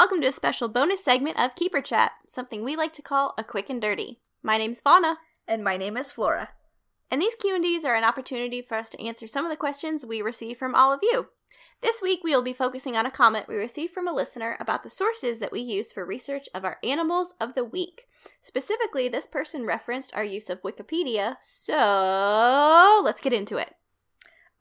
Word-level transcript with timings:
Welcome 0.00 0.22
to 0.22 0.28
a 0.28 0.32
special 0.32 0.68
bonus 0.68 1.04
segment 1.04 1.38
of 1.38 1.54
Keeper 1.54 1.82
Chat, 1.82 2.12
something 2.26 2.64
we 2.64 2.74
like 2.74 2.94
to 2.94 3.02
call 3.02 3.34
a 3.36 3.44
quick 3.44 3.68
and 3.68 3.82
dirty. 3.82 4.18
My 4.42 4.56
name's 4.56 4.80
Fauna, 4.80 5.18
And 5.46 5.62
my 5.62 5.76
name 5.76 5.98
is 5.98 6.10
Flora. 6.10 6.48
and 7.10 7.20
these 7.20 7.34
Q&Ds 7.34 7.84
are 7.84 7.94
an 7.94 8.02
opportunity 8.02 8.62
for 8.62 8.76
us 8.76 8.88
to 8.88 9.04
answer 9.04 9.26
some 9.26 9.44
of 9.44 9.50
the 9.50 9.58
questions 9.58 10.06
we 10.06 10.22
receive 10.22 10.56
from 10.56 10.74
all 10.74 10.90
of 10.90 11.00
you. 11.02 11.26
This 11.82 12.00
week 12.00 12.20
we 12.24 12.34
will 12.34 12.40
be 12.40 12.54
focusing 12.54 12.96
on 12.96 13.04
a 13.04 13.10
comment 13.10 13.46
we 13.46 13.56
received 13.56 13.92
from 13.92 14.08
a 14.08 14.14
listener 14.14 14.56
about 14.58 14.84
the 14.84 14.88
sources 14.88 15.38
that 15.38 15.52
we 15.52 15.60
use 15.60 15.92
for 15.92 16.06
research 16.06 16.48
of 16.54 16.64
our 16.64 16.78
animals 16.82 17.34
of 17.38 17.54
the 17.54 17.62
week. 17.62 18.06
Specifically, 18.40 19.06
this 19.06 19.26
person 19.26 19.66
referenced 19.66 20.14
our 20.14 20.24
use 20.24 20.48
of 20.48 20.62
Wikipedia, 20.62 21.36
so 21.42 23.02
let's 23.04 23.20
get 23.20 23.34
into 23.34 23.58
it. 23.58 23.74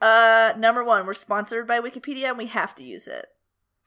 Uh, 0.02 0.52
number 0.58 0.84
one, 0.84 1.06
we're 1.06 1.14
sponsored 1.14 1.66
by 1.66 1.80
Wikipedia 1.80 2.26
and 2.26 2.38
we 2.38 2.48
have 2.48 2.76
to 2.76 2.84
use 2.84 3.08
it. 3.08 3.28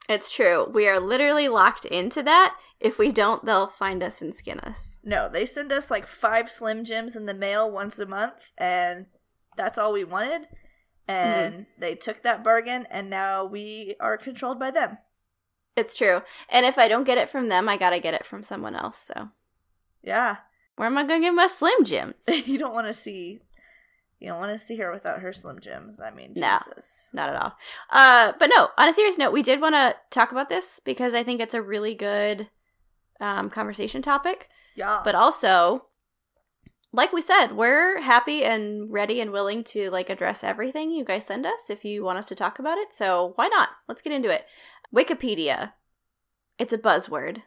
It's 0.09 0.29
true. 0.29 0.69
We 0.69 0.87
are 0.87 0.99
literally 0.99 1.47
locked 1.47 1.85
into 1.85 2.21
that. 2.23 2.57
If 2.79 2.97
we 2.97 3.11
don't, 3.11 3.45
they'll 3.45 3.67
find 3.67 4.03
us 4.03 4.21
and 4.21 4.35
skin 4.35 4.59
us. 4.59 4.97
No, 5.03 5.29
they 5.31 5.45
send 5.45 5.71
us 5.71 5.89
like 5.89 6.05
five 6.05 6.51
Slim 6.51 6.83
Jims 6.83 7.15
in 7.15 7.25
the 7.25 7.33
mail 7.33 7.71
once 7.71 7.97
a 7.99 8.05
month, 8.05 8.51
and 8.57 9.05
that's 9.55 9.77
all 9.77 9.93
we 9.93 10.03
wanted. 10.03 10.47
And 11.07 11.53
mm-hmm. 11.53 11.63
they 11.79 11.95
took 11.95 12.23
that 12.23 12.43
bargain, 12.43 12.85
and 12.91 13.09
now 13.09 13.45
we 13.45 13.95
are 13.99 14.17
controlled 14.17 14.59
by 14.59 14.71
them. 14.71 14.97
It's 15.75 15.95
true. 15.95 16.21
And 16.49 16.65
if 16.65 16.77
I 16.77 16.87
don't 16.87 17.05
get 17.05 17.17
it 17.17 17.29
from 17.29 17.49
them, 17.49 17.67
I 17.67 17.77
gotta 17.77 17.99
get 17.99 18.13
it 18.13 18.25
from 18.25 18.43
someone 18.43 18.75
else. 18.75 18.97
So 18.97 19.29
Yeah, 20.03 20.37
where 20.75 20.87
am 20.87 20.97
I 20.97 21.03
gonna 21.03 21.21
get 21.21 21.33
my 21.33 21.47
Slim 21.47 21.83
Jims? 21.83 22.25
you 22.27 22.57
don't 22.57 22.73
want 22.73 22.87
to 22.87 22.93
see, 22.93 23.41
you 24.23 24.29
don't 24.29 24.39
want 24.39 24.57
to 24.57 24.65
see 24.65 24.77
her 24.77 24.89
without 24.89 25.19
her 25.19 25.33
Slim 25.33 25.59
Jims. 25.59 25.99
I 25.99 26.09
mean, 26.09 26.31
No. 26.37 26.57
Jesus. 26.65 27.09
Not 27.13 27.27
at 27.29 27.35
all. 27.35 27.57
Uh, 27.89 28.31
but 28.39 28.47
no. 28.47 28.69
On 28.77 28.87
a 28.87 28.93
serious 28.93 29.17
note, 29.17 29.33
we 29.33 29.41
did 29.43 29.59
want 29.59 29.75
to 29.75 29.97
talk 30.11 30.31
about 30.31 30.47
this 30.47 30.79
because 30.79 31.13
I 31.13 31.23
think 31.23 31.41
it's 31.41 31.53
a 31.53 31.61
really 31.61 31.93
good 31.93 32.49
um, 33.19 33.49
conversation 33.49 34.01
topic. 34.01 34.47
Yeah, 34.75 35.01
But 35.03 35.13
also, 35.13 35.87
like 36.93 37.11
we 37.11 37.21
said, 37.21 37.51
we're 37.51 37.99
happy 37.99 38.45
and 38.45 38.91
ready 38.91 39.19
and 39.19 39.31
willing 39.31 39.63
to 39.65 39.91
like 39.91 40.09
address 40.09 40.41
everything 40.41 40.89
you 40.89 41.03
guys 41.03 41.25
send 41.25 41.45
us 41.45 41.69
if 41.69 41.83
you 41.83 42.03
want 42.03 42.17
us 42.17 42.27
to 42.27 42.35
talk 42.35 42.59
about 42.59 42.77
it. 42.77 42.93
So 42.93 43.33
why 43.35 43.47
not? 43.49 43.69
Let's 43.89 44.01
get 44.01 44.13
into 44.13 44.33
it. 44.33 44.45
Wikipedia. 44.95 45.73
It's 46.57 46.71
a 46.71 46.77
buzzword. 46.77 47.41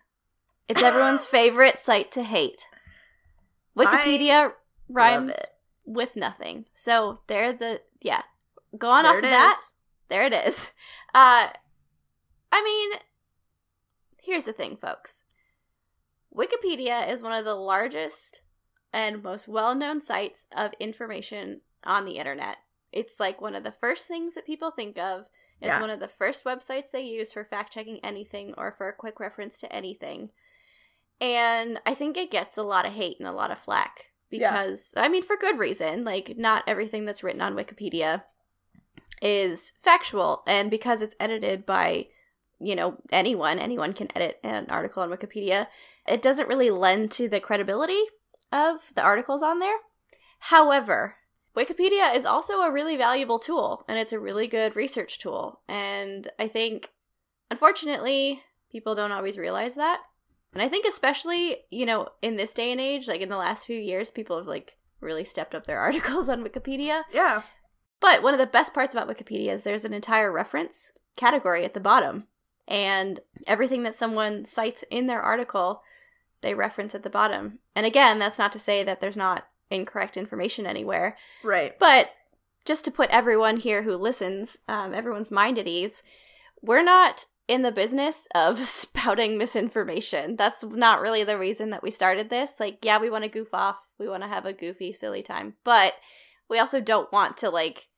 It's 0.68 0.82
everyone's 0.82 1.24
favorite 1.38 1.78
site 1.78 2.12
to 2.12 2.22
hate. 2.22 2.66
Wikipedia 3.76 4.52
rhymes. 4.90 5.36
With 5.86 6.16
nothing. 6.16 6.66
So 6.74 7.20
there 7.28 7.52
the 7.52 7.80
yeah. 8.02 8.22
Going 8.76 9.04
There 9.04 9.12
off 9.12 9.16
of 9.18 9.22
that, 9.22 9.56
is. 9.58 9.74
there 10.08 10.26
it 10.26 10.32
is. 10.34 10.72
Uh 11.14 11.48
I 12.52 12.62
mean, 12.62 13.00
here's 14.20 14.44
the 14.44 14.52
thing, 14.52 14.76
folks. 14.76 15.24
Wikipedia 16.34 17.08
is 17.10 17.22
one 17.22 17.32
of 17.32 17.44
the 17.44 17.54
largest 17.54 18.42
and 18.92 19.22
most 19.22 19.48
well-known 19.48 20.00
sites 20.00 20.46
of 20.54 20.72
information 20.78 21.62
on 21.84 22.04
the 22.04 22.18
internet. 22.18 22.58
It's 22.92 23.18
like 23.20 23.40
one 23.40 23.54
of 23.54 23.64
the 23.64 23.72
first 23.72 24.06
things 24.08 24.34
that 24.34 24.46
people 24.46 24.70
think 24.70 24.98
of. 24.98 25.28
It's 25.60 25.68
Yeah. 25.74 25.80
one 25.80 25.90
of 25.90 26.00
the 26.00 26.08
first 26.08 26.44
websites 26.44 26.90
they 26.90 27.00
use 27.02 27.32
for 27.32 27.44
fact-checking 27.44 28.04
anything 28.04 28.54
or 28.58 28.72
for 28.72 28.88
a 28.88 28.92
quick 28.94 29.18
reference 29.20 29.58
to 29.60 29.72
anything. 29.72 30.30
And 31.20 31.80
I 31.86 31.94
think 31.94 32.16
it 32.16 32.30
gets 32.30 32.56
a 32.58 32.62
lot 32.62 32.86
of 32.86 32.92
hate 32.92 33.18
and 33.18 33.28
a 33.28 33.32
lot 33.32 33.50
of 33.50 33.58
flack 33.58 34.12
Yeah. 34.30 34.50
because 34.50 34.94
I 34.96 35.08
mean 35.08 35.22
for 35.22 35.36
good 35.36 35.58
reason. 35.58 36.04
Like 36.04 36.34
not 36.36 36.64
everything 36.66 37.04
that's 37.04 37.22
written 37.22 37.40
on 37.40 37.54
Wikipedia 37.54 38.22
is 39.22 39.72
factual 39.82 40.42
and 40.46 40.70
because 40.70 41.02
it's 41.02 41.14
edited 41.18 41.64
by 41.64 42.06
you 42.60 42.74
know 42.74 42.96
anyone 43.10 43.58
anyone 43.58 43.92
can 43.92 44.08
edit 44.14 44.38
an 44.42 44.66
article 44.68 45.02
on 45.02 45.10
wikipedia 45.10 45.66
it 46.06 46.22
doesn't 46.22 46.48
really 46.48 46.70
lend 46.70 47.10
to 47.10 47.28
the 47.28 47.40
credibility 47.40 48.02
of 48.52 48.92
the 48.94 49.02
articles 49.02 49.42
on 49.42 49.58
there 49.58 49.76
however 50.40 51.16
wikipedia 51.56 52.14
is 52.14 52.24
also 52.24 52.60
a 52.60 52.72
really 52.72 52.96
valuable 52.96 53.38
tool 53.38 53.84
and 53.88 53.98
it's 53.98 54.12
a 54.12 54.20
really 54.20 54.46
good 54.46 54.76
research 54.76 55.18
tool 55.18 55.62
and 55.68 56.28
i 56.38 56.46
think 56.46 56.90
unfortunately 57.50 58.40
people 58.70 58.94
don't 58.94 59.12
always 59.12 59.38
realize 59.38 59.74
that 59.74 60.00
and 60.58 60.62
i 60.62 60.68
think 60.68 60.86
especially 60.86 61.58
you 61.70 61.84
know 61.84 62.08
in 62.22 62.36
this 62.36 62.54
day 62.54 62.72
and 62.72 62.80
age 62.80 63.06
like 63.06 63.20
in 63.20 63.28
the 63.28 63.36
last 63.36 63.66
few 63.66 63.78
years 63.78 64.10
people 64.10 64.38
have 64.38 64.46
like 64.46 64.76
really 65.00 65.24
stepped 65.24 65.54
up 65.54 65.66
their 65.66 65.78
articles 65.88 66.28
on 66.28 66.42
wikipedia 66.42 67.02
yeah, 67.12 67.42
but 68.00 68.22
one 68.22 68.34
of 68.34 68.40
the 68.40 68.46
best 68.46 68.74
parts 68.74 68.94
about 68.94 69.08
Wikipedia 69.08 69.48
is 69.48 69.64
there's 69.64 69.84
an 69.84 69.94
entire 69.94 70.30
reference 70.30 70.92
category 71.16 71.64
at 71.64 71.74
the 71.74 71.80
bottom. 71.80 72.24
And 72.68 73.20
everything 73.46 73.84
that 73.84 73.94
someone 73.94 74.44
cites 74.44 74.84
in 74.90 75.06
their 75.06 75.22
article, 75.22 75.82
they 76.40 76.54
reference 76.54 76.94
at 76.94 77.02
the 77.02 77.10
bottom. 77.10 77.60
And 77.74 77.86
again, 77.86 78.18
that's 78.18 78.38
not 78.38 78.52
to 78.52 78.58
say 78.58 78.82
that 78.82 79.00
there's 79.00 79.16
not 79.16 79.46
incorrect 79.70 80.16
information 80.16 80.66
anywhere. 80.66 81.16
right. 81.42 81.78
But 81.78 82.10
just 82.64 82.84
to 82.84 82.90
put 82.90 83.10
everyone 83.10 83.58
here 83.58 83.82
who 83.82 83.96
listens, 83.96 84.58
um, 84.68 84.92
everyone's 84.92 85.30
mind 85.30 85.58
at 85.58 85.68
ease, 85.68 86.02
we're 86.60 86.82
not 86.82 87.26
in 87.48 87.62
the 87.62 87.72
business 87.72 88.28
of 88.34 88.58
spouting 88.66 89.38
misinformation. 89.38 90.36
That's 90.36 90.64
not 90.64 91.00
really 91.00 91.24
the 91.24 91.38
reason 91.38 91.70
that 91.70 91.82
we 91.82 91.90
started 91.90 92.30
this. 92.30 92.58
Like, 92.60 92.84
yeah, 92.84 93.00
we 93.00 93.10
want 93.10 93.24
to 93.24 93.30
goof 93.30 93.48
off, 93.52 93.88
we 93.98 94.08
want 94.08 94.22
to 94.22 94.28
have 94.28 94.44
a 94.44 94.52
goofy, 94.52 94.92
silly 94.92 95.22
time, 95.22 95.54
but 95.64 95.94
we 96.48 96.58
also 96.58 96.80
don't 96.80 97.12
want 97.12 97.36
to, 97.38 97.50
like, 97.50 97.88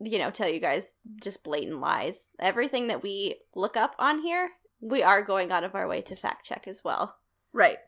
you 0.00 0.18
know, 0.18 0.30
tell 0.30 0.48
you 0.48 0.60
guys 0.60 0.96
just 1.22 1.42
blatant 1.42 1.80
lies. 1.80 2.28
Everything 2.38 2.86
that 2.88 3.02
we 3.02 3.36
look 3.54 3.76
up 3.76 3.94
on 3.98 4.20
here, 4.20 4.50
we 4.80 5.02
are 5.02 5.22
going 5.22 5.50
out 5.50 5.64
of 5.64 5.74
our 5.74 5.88
way 5.88 6.00
to 6.02 6.16
fact 6.16 6.46
check 6.46 6.66
as 6.66 6.84
well. 6.84 7.18
Right. 7.52 7.78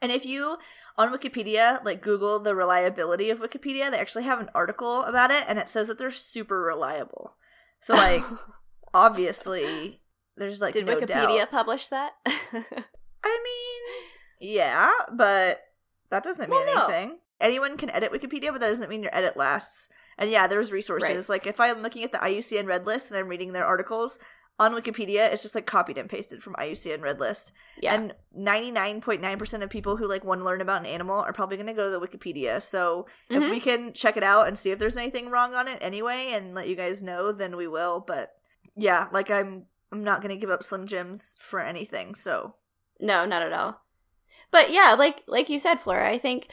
And 0.00 0.12
if 0.12 0.24
you 0.24 0.58
on 0.96 1.12
Wikipedia 1.12 1.84
like 1.84 2.02
Google 2.02 2.38
the 2.38 2.54
reliability 2.54 3.30
of 3.30 3.40
Wikipedia, 3.40 3.90
they 3.90 3.98
actually 3.98 4.24
have 4.24 4.40
an 4.40 4.50
article 4.54 5.02
about 5.02 5.30
it 5.30 5.44
and 5.48 5.58
it 5.58 5.68
says 5.68 5.88
that 5.88 5.98
they're 5.98 6.10
super 6.10 6.60
reliable. 6.60 7.34
So 7.80 7.94
like 7.94 8.22
obviously 8.94 10.00
there's 10.36 10.60
like 10.60 10.74
Did 10.74 10.86
no 10.86 10.96
Wikipedia 10.96 11.38
doubt. 11.40 11.50
publish 11.50 11.88
that? 11.88 12.12
I 12.26 13.40
mean, 13.44 14.00
yeah, 14.40 14.90
but 15.12 15.60
that 16.10 16.22
doesn't 16.22 16.48
mean 16.50 16.60
Well, 16.66 16.74
no. 16.74 16.94
anything. 16.94 17.18
Anyone 17.40 17.76
can 17.76 17.90
edit 17.90 18.12
Wikipedia, 18.12 18.50
but 18.50 18.60
that 18.60 18.68
doesn't 18.68 18.90
mean 18.90 19.02
your 19.02 19.14
edit 19.16 19.36
lasts. 19.36 19.88
And 20.16 20.30
yeah, 20.30 20.46
there's 20.48 20.72
resources. 20.72 21.28
Like 21.28 21.46
if 21.46 21.60
I'm 21.60 21.82
looking 21.82 22.02
at 22.02 22.10
the 22.12 22.18
IUCN 22.18 22.66
Red 22.66 22.86
List 22.86 23.10
and 23.10 23.18
I'm 23.20 23.28
reading 23.28 23.52
their 23.52 23.64
articles 23.66 24.18
on 24.58 24.72
Wikipedia, 24.74 25.32
it's 25.32 25.42
just 25.42 25.54
like 25.54 25.66
copied 25.66 25.98
and 25.98 26.10
pasted 26.10 26.42
from 26.42 26.54
IUCN 26.54 27.00
Red 27.00 27.20
List. 27.20 27.52
yeah. 27.80 27.94
And 27.94 28.12
99.9% 28.36 29.62
of 29.62 29.70
people 29.70 29.96
who 29.96 30.08
like 30.08 30.24
want 30.24 30.40
to 30.40 30.44
learn 30.44 30.60
about 30.60 30.80
an 30.80 30.86
animal 30.86 31.16
are 31.20 31.32
probably 31.32 31.56
going 31.56 31.68
to 31.68 31.72
go 31.72 31.84
to 31.84 31.90
the 31.98 32.04
Wikipedia. 32.04 32.60
So 32.60 33.06
if 33.30 33.40
Mhm. 33.42 33.50
we 33.50 33.60
can 33.60 33.92
check 33.92 34.16
it 34.16 34.24
out 34.24 34.48
and 34.48 34.58
see 34.58 34.72
if 34.72 34.80
there's 34.80 34.96
anything 34.96 35.30
wrong 35.30 35.54
on 35.54 35.68
it 35.68 35.78
anyway 35.80 36.30
and 36.32 36.54
let 36.54 36.66
you 36.68 36.74
guys 36.74 37.02
know, 37.04 37.30
then 37.30 37.56
we 37.56 37.68
will. 37.68 38.00
But 38.04 38.32
yeah, 38.78 39.08
like 39.12 39.30
I'm 39.30 39.66
I'm 39.92 40.04
not 40.04 40.20
going 40.22 40.34
to 40.34 40.40
give 40.40 40.50
up 40.50 40.62
Slim 40.62 40.86
Jims 40.86 41.38
for 41.40 41.60
anything. 41.60 42.14
So 42.14 42.54
No, 43.00 43.24
not 43.24 43.42
at 43.42 43.52
all. 43.52 43.82
But 44.50 44.70
yeah, 44.70 44.94
like 44.98 45.24
like 45.26 45.48
you 45.48 45.58
said, 45.58 45.76
Flora, 45.80 46.08
I 46.08 46.18
think 46.18 46.48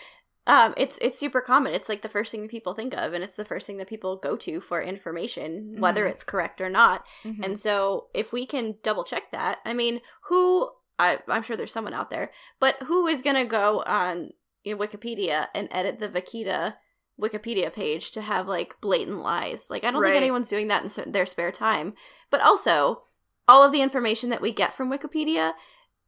um, 0.48 0.74
it's 0.78 0.98
it's 1.02 1.18
super 1.18 1.42
common. 1.42 1.74
It's 1.74 1.90
like 1.90 2.02
the 2.02 2.10
first 2.10 2.32
thing 2.32 2.42
that 2.44 2.52
people 2.52 2.74
think 2.76 2.94
of, 2.94 3.14
and 3.14 3.24
it's 3.24 3.36
the 3.36 3.46
first 3.46 3.66
thing 3.66 3.78
that 3.78 3.88
people 3.88 4.16
go 4.18 4.36
to 4.38 4.60
for 4.62 4.82
information, 4.82 5.76
whether 5.80 6.06
Mhm. 6.06 6.12
it's 6.12 6.24
correct 6.24 6.62
or 6.62 6.70
not. 6.70 7.04
mhm. 7.24 7.44
And 7.44 7.60
so, 7.60 8.08
if 8.14 8.32
we 8.32 8.46
can 8.46 8.76
double 8.84 9.04
check 9.04 9.32
that, 9.32 9.58
I 9.66 9.74
mean, 9.74 10.02
who 10.30 10.70
I, 11.00 11.20
I'm 11.28 11.42
sure 11.44 11.58
there's 11.58 11.74
someone 11.74 11.94
out 11.94 12.10
there, 12.10 12.32
but 12.60 12.76
who 12.84 13.08
is 13.08 13.22
gonna 13.22 13.46
go 13.46 13.84
on 13.88 14.32
you 14.64 14.76
know, 14.76 14.82
Wikipedia 14.82 15.48
and 15.54 15.68
edit 15.72 16.00
the 16.00 16.08
Vaquita 16.10 16.76
Wikipedia 17.22 17.72
page 17.72 18.12
to 18.12 18.22
have 18.22 18.48
like 18.48 18.76
blatant 18.82 19.20
lies? 19.22 19.70
Like, 19.70 19.84
I 19.84 19.92
don't 19.92 20.02
Right. 20.02 20.10
think 20.10 20.22
anyone's 20.22 20.50
doing 20.50 20.68
that 20.68 20.84
in 21.06 21.12
their 21.12 21.26
spare 21.26 21.52
time. 21.52 21.94
But 22.30 22.42
also, 22.42 23.04
all 23.48 23.64
of 23.64 23.72
the 23.72 23.82
information 23.82 24.30
that 24.30 24.42
we 24.42 24.52
get 24.52 24.74
from 24.74 24.90
Wikipedia, 24.92 25.54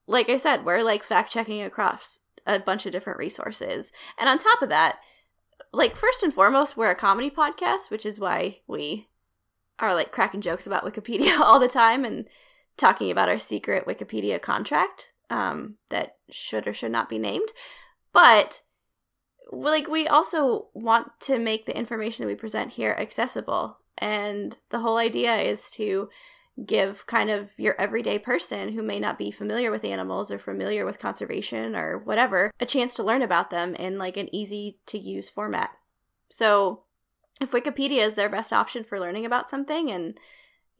like 0.08 0.30
I 0.30 0.38
said, 0.38 0.66
we're 0.66 0.82
like 0.84 1.04
fact 1.04 1.32
checking 1.32 1.62
across 1.62 2.24
a 2.46 2.60
bunch 2.60 2.86
of 2.86 2.92
different 2.92 3.20
resources. 3.20 3.92
And 4.18 4.30
on 4.30 4.38
top 4.38 4.62
of 4.62 4.70
that, 4.70 5.00
like 5.74 5.96
first 5.96 6.24
and 6.24 6.34
foremost, 6.34 6.78
we're 6.78 6.90
a 6.92 6.96
comedy 6.96 7.30
podcast, 7.30 7.90
which 7.90 8.06
is 8.06 8.20
why 8.20 8.60
we 8.68 9.08
are 9.80 9.94
like 9.94 10.12
cracking 10.12 10.42
jokes 10.42 10.66
about 10.66 10.84
Wikipedia 10.84 11.40
all 11.40 11.60
the 11.60 11.68
time 11.68 12.04
and 12.06 12.28
talking 12.78 13.12
about 13.12 13.30
our 13.30 13.38
secret 13.38 13.86
Wikipedia 13.86 14.42
contract 14.42 15.14
um, 15.30 15.76
that 15.90 16.16
should 16.32 16.68
or 16.68 16.74
should 16.74 16.92
not 16.92 17.10
be 17.10 17.20
named. 17.20 17.50
But 18.14 18.62
like 19.52 19.88
we 19.88 20.08
also 20.08 20.68
want 20.74 21.12
to 21.22 21.40
make 21.40 21.66
the 21.66 21.78
information 21.78 22.24
that 22.24 22.28
we 22.32 22.36
present 22.36 22.72
here 22.74 22.96
accessible. 23.00 23.78
And 23.98 24.58
the 24.70 24.80
whole 24.80 24.98
idea 24.98 25.36
is 25.38 25.72
to 25.72 26.10
give 26.66 27.06
kind 27.06 27.30
of 27.30 27.52
your 27.58 27.80
everyday 27.80 28.18
person 28.18 28.74
who 28.74 28.82
may 28.82 29.00
not 29.00 29.18
be 29.18 29.30
familiar 29.32 29.70
with 29.70 29.86
animals 29.86 30.32
or 30.32 30.40
familiar 30.40 30.86
with 30.86 31.00
conservation 31.00 31.76
or 31.76 32.00
whatever 32.00 32.52
a 32.60 32.66
chance 32.66 32.96
to 32.96 33.04
learn 33.04 33.22
about 33.22 33.52
them 33.52 33.76
in 33.76 33.98
like 34.00 34.18
an 34.18 34.34
easy 34.34 34.80
to 34.88 34.98
use 34.98 35.30
format. 35.30 35.70
So 36.30 36.84
if 37.40 37.52
Wikipedia 37.52 38.06
is 38.06 38.16
their 38.16 38.30
best 38.30 38.52
option 38.52 38.84
for 38.84 39.00
learning 39.00 39.26
about 39.26 39.50
something 39.50 39.92
and 39.92 40.20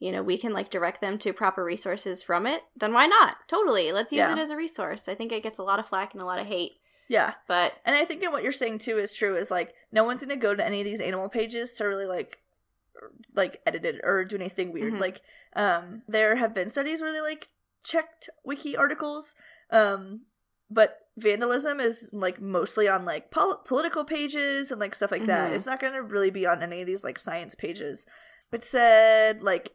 you 0.00 0.12
know, 0.12 0.22
we 0.22 0.38
can 0.38 0.52
like 0.52 0.70
direct 0.70 1.00
them 1.00 1.18
to 1.18 1.32
proper 1.32 1.64
resources 1.64 2.22
from 2.22 2.46
it, 2.46 2.62
then 2.76 2.92
why 2.92 3.06
not? 3.06 3.36
Totally. 3.48 3.90
Let's 3.90 4.12
use 4.12 4.20
Yeah. 4.20 4.32
it 4.32 4.38
as 4.38 4.50
a 4.50 4.56
resource. 4.56 5.08
I 5.08 5.14
think 5.16 5.32
it 5.32 5.42
gets 5.42 5.58
a 5.58 5.64
lot 5.64 5.80
of 5.80 5.86
flack 5.86 6.12
and 6.14 6.22
a 6.22 6.26
lot 6.26 6.38
of 6.38 6.46
hate. 6.46 6.78
Yeah. 7.08 7.34
But 7.46 7.72
And 7.84 7.96
I 7.96 8.04
think 8.04 8.20
that 8.20 8.32
what 8.32 8.42
you're 8.42 8.52
saying 8.52 8.78
too 8.78 8.98
is 8.98 9.12
true 9.14 9.36
is 9.36 9.50
like 9.50 9.74
no 9.90 10.04
one's 10.04 10.22
gonna 10.22 10.36
go 10.36 10.54
to 10.54 10.64
any 10.64 10.80
of 10.80 10.84
these 10.84 11.00
animal 11.00 11.28
pages 11.28 11.74
to 11.74 11.84
really 11.84 12.06
like 12.06 12.38
like 13.34 13.60
edit 13.66 13.84
it 13.84 14.00
or 14.04 14.24
do 14.24 14.36
anything 14.36 14.72
weird. 14.72 14.94
Mhm. 14.94 15.00
Like 15.00 15.20
um 15.54 16.02
there 16.08 16.36
have 16.36 16.54
been 16.54 16.68
studies 16.68 17.00
where 17.00 17.12
they 17.12 17.20
like 17.20 17.48
checked 17.84 18.28
wiki 18.44 18.76
articles. 18.76 19.34
Um 19.70 20.22
but 20.70 20.98
vandalism 21.16 21.80
is 21.80 22.10
like 22.12 22.40
mostly 22.40 22.86
on 22.88 23.04
like 23.04 23.30
pol- 23.30 23.62
political 23.64 24.04
pages 24.04 24.70
and 24.70 24.80
like 24.80 24.94
stuff 24.94 25.10
like 25.10 25.26
that. 25.26 25.50
Mhm. 25.50 25.54
It's 25.56 25.66
not 25.66 25.80
gonna 25.80 26.02
really 26.02 26.30
be 26.30 26.46
on 26.46 26.62
any 26.62 26.80
of 26.80 26.86
these 26.86 27.04
like 27.04 27.18
science 27.18 27.54
pages. 27.54 28.06
It 28.52 28.64
said 28.64 29.42
like 29.42 29.72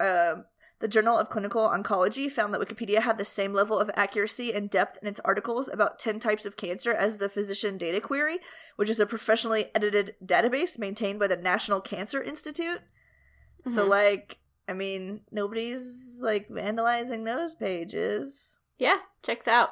um 0.00 0.46
the 0.84 0.88
Journal 0.88 1.16
of 1.16 1.30
Clinical 1.30 1.66
Oncology 1.66 2.30
found 2.30 2.52
that 2.52 2.60
Wikipedia 2.60 2.98
had 2.98 3.16
the 3.16 3.24
same 3.24 3.54
level 3.54 3.78
of 3.78 3.90
accuracy 3.94 4.52
and 4.52 4.68
depth 4.68 4.98
in 5.00 5.08
its 5.08 5.18
articles 5.24 5.66
about 5.66 5.98
10 5.98 6.20
types 6.20 6.44
of 6.44 6.58
cancer 6.58 6.92
as 6.92 7.16
the 7.16 7.30
Physician 7.30 7.78
Data 7.78 8.02
Query, 8.02 8.36
which 8.76 8.90
is 8.90 9.00
a 9.00 9.06
professionally 9.06 9.70
edited 9.74 10.14
database 10.22 10.78
maintained 10.78 11.18
by 11.18 11.26
the 11.26 11.38
National 11.38 11.80
Cancer 11.80 12.22
Institute. 12.22 12.82
So, 13.66 13.86
Mhm. 13.86 13.88
like, 13.88 14.40
I 14.68 14.74
mean, 14.74 15.22
nobody's 15.30 16.20
like 16.22 16.50
vandalizing 16.50 17.24
those 17.24 17.54
pages. 17.54 18.58
yeah, 18.76 18.98
checks 19.22 19.48
out. 19.48 19.70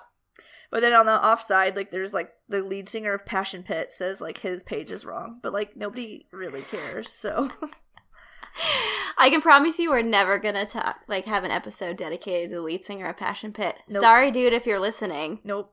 But 0.70 0.81
then 0.81 0.94
on 0.94 1.05
the 1.05 1.23
offside, 1.23 1.76
like, 1.76 1.91
there's 1.91 2.15
like 2.15 2.32
the 2.49 2.62
lead 2.62 2.88
singer 2.88 3.12
of 3.12 3.26
Passion 3.26 3.62
Pit 3.62 3.93
says 3.93 4.23
like 4.23 4.38
his 4.38 4.62
page 4.62 4.91
is 4.91 5.05
wrong, 5.05 5.41
but 5.43 5.53
like 5.53 5.76
nobody 5.76 6.26
really 6.32 6.62
cares. 6.62 7.11
So, 7.11 7.50
I 9.19 9.31
can 9.31 9.41
promise 9.41 9.79
you 9.79 9.91
we're 9.91 10.03
never 10.03 10.39
gonna 10.39 10.67
talk 10.67 11.01
like 11.09 11.27
have 11.27 11.45
an 11.45 11.51
episode 11.51 11.97
dedicated 11.97 12.51
to 12.51 12.57
the 12.57 12.63
lead 12.63 12.85
singer 12.85 13.07
of 13.07 13.17
Passion 13.17 13.53
Pit. 13.53 13.77
Nope. 13.89 14.01
Sorry, 14.03 14.31
dude, 14.31 14.53
if 14.53 14.67
you're 14.67 14.79
listening. 14.81 15.41
nope. 15.45 15.73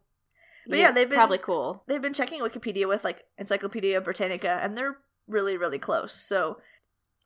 But 0.67 0.77
You're 0.77 0.87
yeah, 0.87 0.91
they've 0.91 1.09
been- 1.09 1.17
probably 1.17 1.37
cool. 1.39 1.83
they've 1.87 2.01
been 2.01 2.13
checking 2.13 2.41
Wikipedia 2.41 2.87
with 2.87 3.03
like 3.03 3.23
Encyclopedia 3.39 3.99
Britannica, 4.01 4.59
and 4.61 4.77
they're 4.77 4.97
really, 5.27 5.57
really 5.57 5.79
close. 5.79 6.13
So 6.13 6.57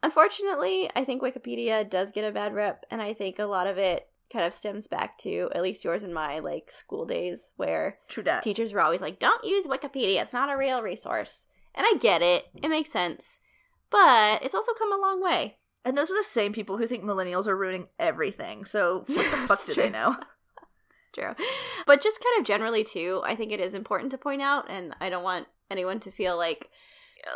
Unfortunately, 0.02 0.90
I 0.98 1.06
think 1.06 1.22
Wikipedia 1.22 1.90
does 1.90 2.12
get 2.12 2.26
a 2.26 2.32
bad 2.34 2.54
rep, 2.54 2.86
and 2.92 3.02
I 3.02 3.14
think 3.14 3.40
a 3.40 3.46
lot 3.46 3.68
of 3.68 3.78
it 3.78 4.10
kind 4.32 4.44
of 4.46 4.54
stems 4.54 4.86
back 4.88 5.18
to 5.20 5.50
at 5.56 5.62
least 5.62 5.86
yours 5.86 6.04
and 6.04 6.14
my 6.14 6.40
like 6.40 6.70
school 6.72 7.06
days 7.06 7.54
where 7.56 8.00
teachers 8.42 8.74
were 8.74 8.82
always 8.82 9.00
like, 9.00 9.18
"Don't 9.18 9.46
use 9.46 9.66
Wikipedia; 9.66 10.22
it's 10.22 10.34
not 10.34 10.50
a 10.52 10.58
real 10.58 10.82
resource." 10.82 11.48
And 11.74 11.86
I 11.88 11.96
get 12.00 12.22
it; 12.22 12.48
it 12.62 12.68
makes 12.68 12.92
sense, 12.92 13.40
but 13.94 14.44
it's 14.44 14.56
also 14.56 14.74
come 14.74 14.92
a 14.92 15.00
long 15.00 15.24
way. 15.24 15.57
And 15.86 15.95
those 15.95 16.10
are 16.10 16.18
the 16.18 16.24
same 16.24 16.51
people 16.51 16.78
who 16.78 16.88
think 16.88 17.04
millennials 17.04 17.48
are 17.48 17.56
ruining 17.56 17.88
everything. 18.00 18.66
So 18.66 19.06
what 19.07 19.31
the 19.31 19.38
fuck 19.48 19.66
do 19.66 19.74
true. 19.74 19.84
they 19.84 19.90
know? 19.90 20.18
It's 20.90 21.10
true. 21.13 21.45
But 21.86 22.01
just 22.01 22.24
kind 22.24 22.40
of 22.40 22.45
generally 22.45 22.84
too, 22.84 23.22
I 23.24 23.36
think 23.36 23.51
it 23.51 23.60
is 23.60 23.74
important 23.75 24.12
to 24.12 24.18
point 24.18 24.42
out 24.42 24.66
and 24.69 24.95
I 25.00 25.10
don't 25.10 25.24
want 25.24 25.48
anyone 25.69 26.00
to 26.01 26.12
feel 26.12 26.36
like 26.38 26.69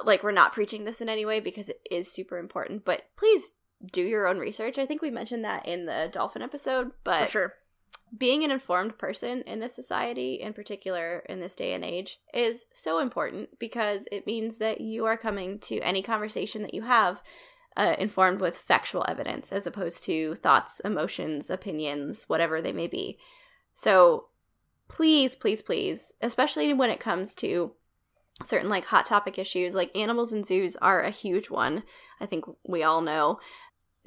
like 0.04 0.24
we're 0.24 0.32
not 0.32 0.52
preaching 0.52 0.84
this 0.84 1.00
in 1.00 1.10
any 1.10 1.26
way 1.26 1.40
because 1.40 1.70
it 1.70 1.80
is 1.90 2.12
super 2.12 2.38
important. 2.40 2.86
But 2.86 3.04
please 3.16 3.54
do 3.92 4.02
your 4.02 4.28
own 4.28 4.40
research. 4.40 4.78
I 4.78 4.86
think 4.86 5.02
we 5.02 5.12
mentioned 5.12 5.46
that 5.46 5.68
in 5.68 5.86
the 5.86 6.10
dolphin 6.12 6.42
episode, 6.42 6.92
but 7.04 7.26
For 7.26 7.32
sure. 7.32 7.54
Being 8.16 8.44
an 8.44 8.52
informed 8.52 8.98
person 8.98 9.42
in 9.42 9.60
this 9.60 9.76
society, 9.76 10.36
in 10.36 10.54
particular 10.54 11.24
in 11.28 11.40
this 11.40 11.56
day 11.56 11.74
and 11.74 11.84
age, 11.84 12.20
is 12.34 12.68
so 12.74 13.00
important 13.00 13.60
because 13.60 14.08
it 14.12 14.28
means 14.28 14.58
that 14.58 14.82
you 14.82 15.06
are 15.06 15.18
coming 15.18 15.60
to 15.60 15.80
any 15.80 16.02
conversation 16.02 16.62
that 16.62 16.74
you 16.74 16.84
have 16.84 17.22
uh, 17.76 17.96
informed 18.00 18.42
with 18.42 18.58
factual 18.58 19.06
evidence 19.08 19.52
as 19.52 19.68
opposed 19.68 20.04
to 20.04 20.36
thoughts, 20.36 20.80
emotions, 20.82 21.50
opinions, 21.50 22.26
whatever 22.28 22.62
they 22.62 22.72
may 22.72 22.88
be. 22.88 23.18
So 23.74 24.28
please, 24.88 25.36
please, 25.36 25.62
please, 25.62 26.14
especially 26.22 26.74
when 26.74 26.90
it 26.90 27.00
comes 27.00 27.36
to 27.36 27.74
certain 28.44 28.70
like 28.70 28.86
hot 28.86 29.06
topic 29.06 29.38
issues, 29.38 29.76
like 29.76 29.96
animals 29.96 30.34
in 30.34 30.44
zoos 30.44 30.76
are 30.78 31.02
a 31.02 31.10
huge 31.10 31.50
one. 31.50 31.84
I 32.20 32.26
think 32.26 32.46
we 32.68 32.84
all 32.84 33.02
know. 33.02 33.40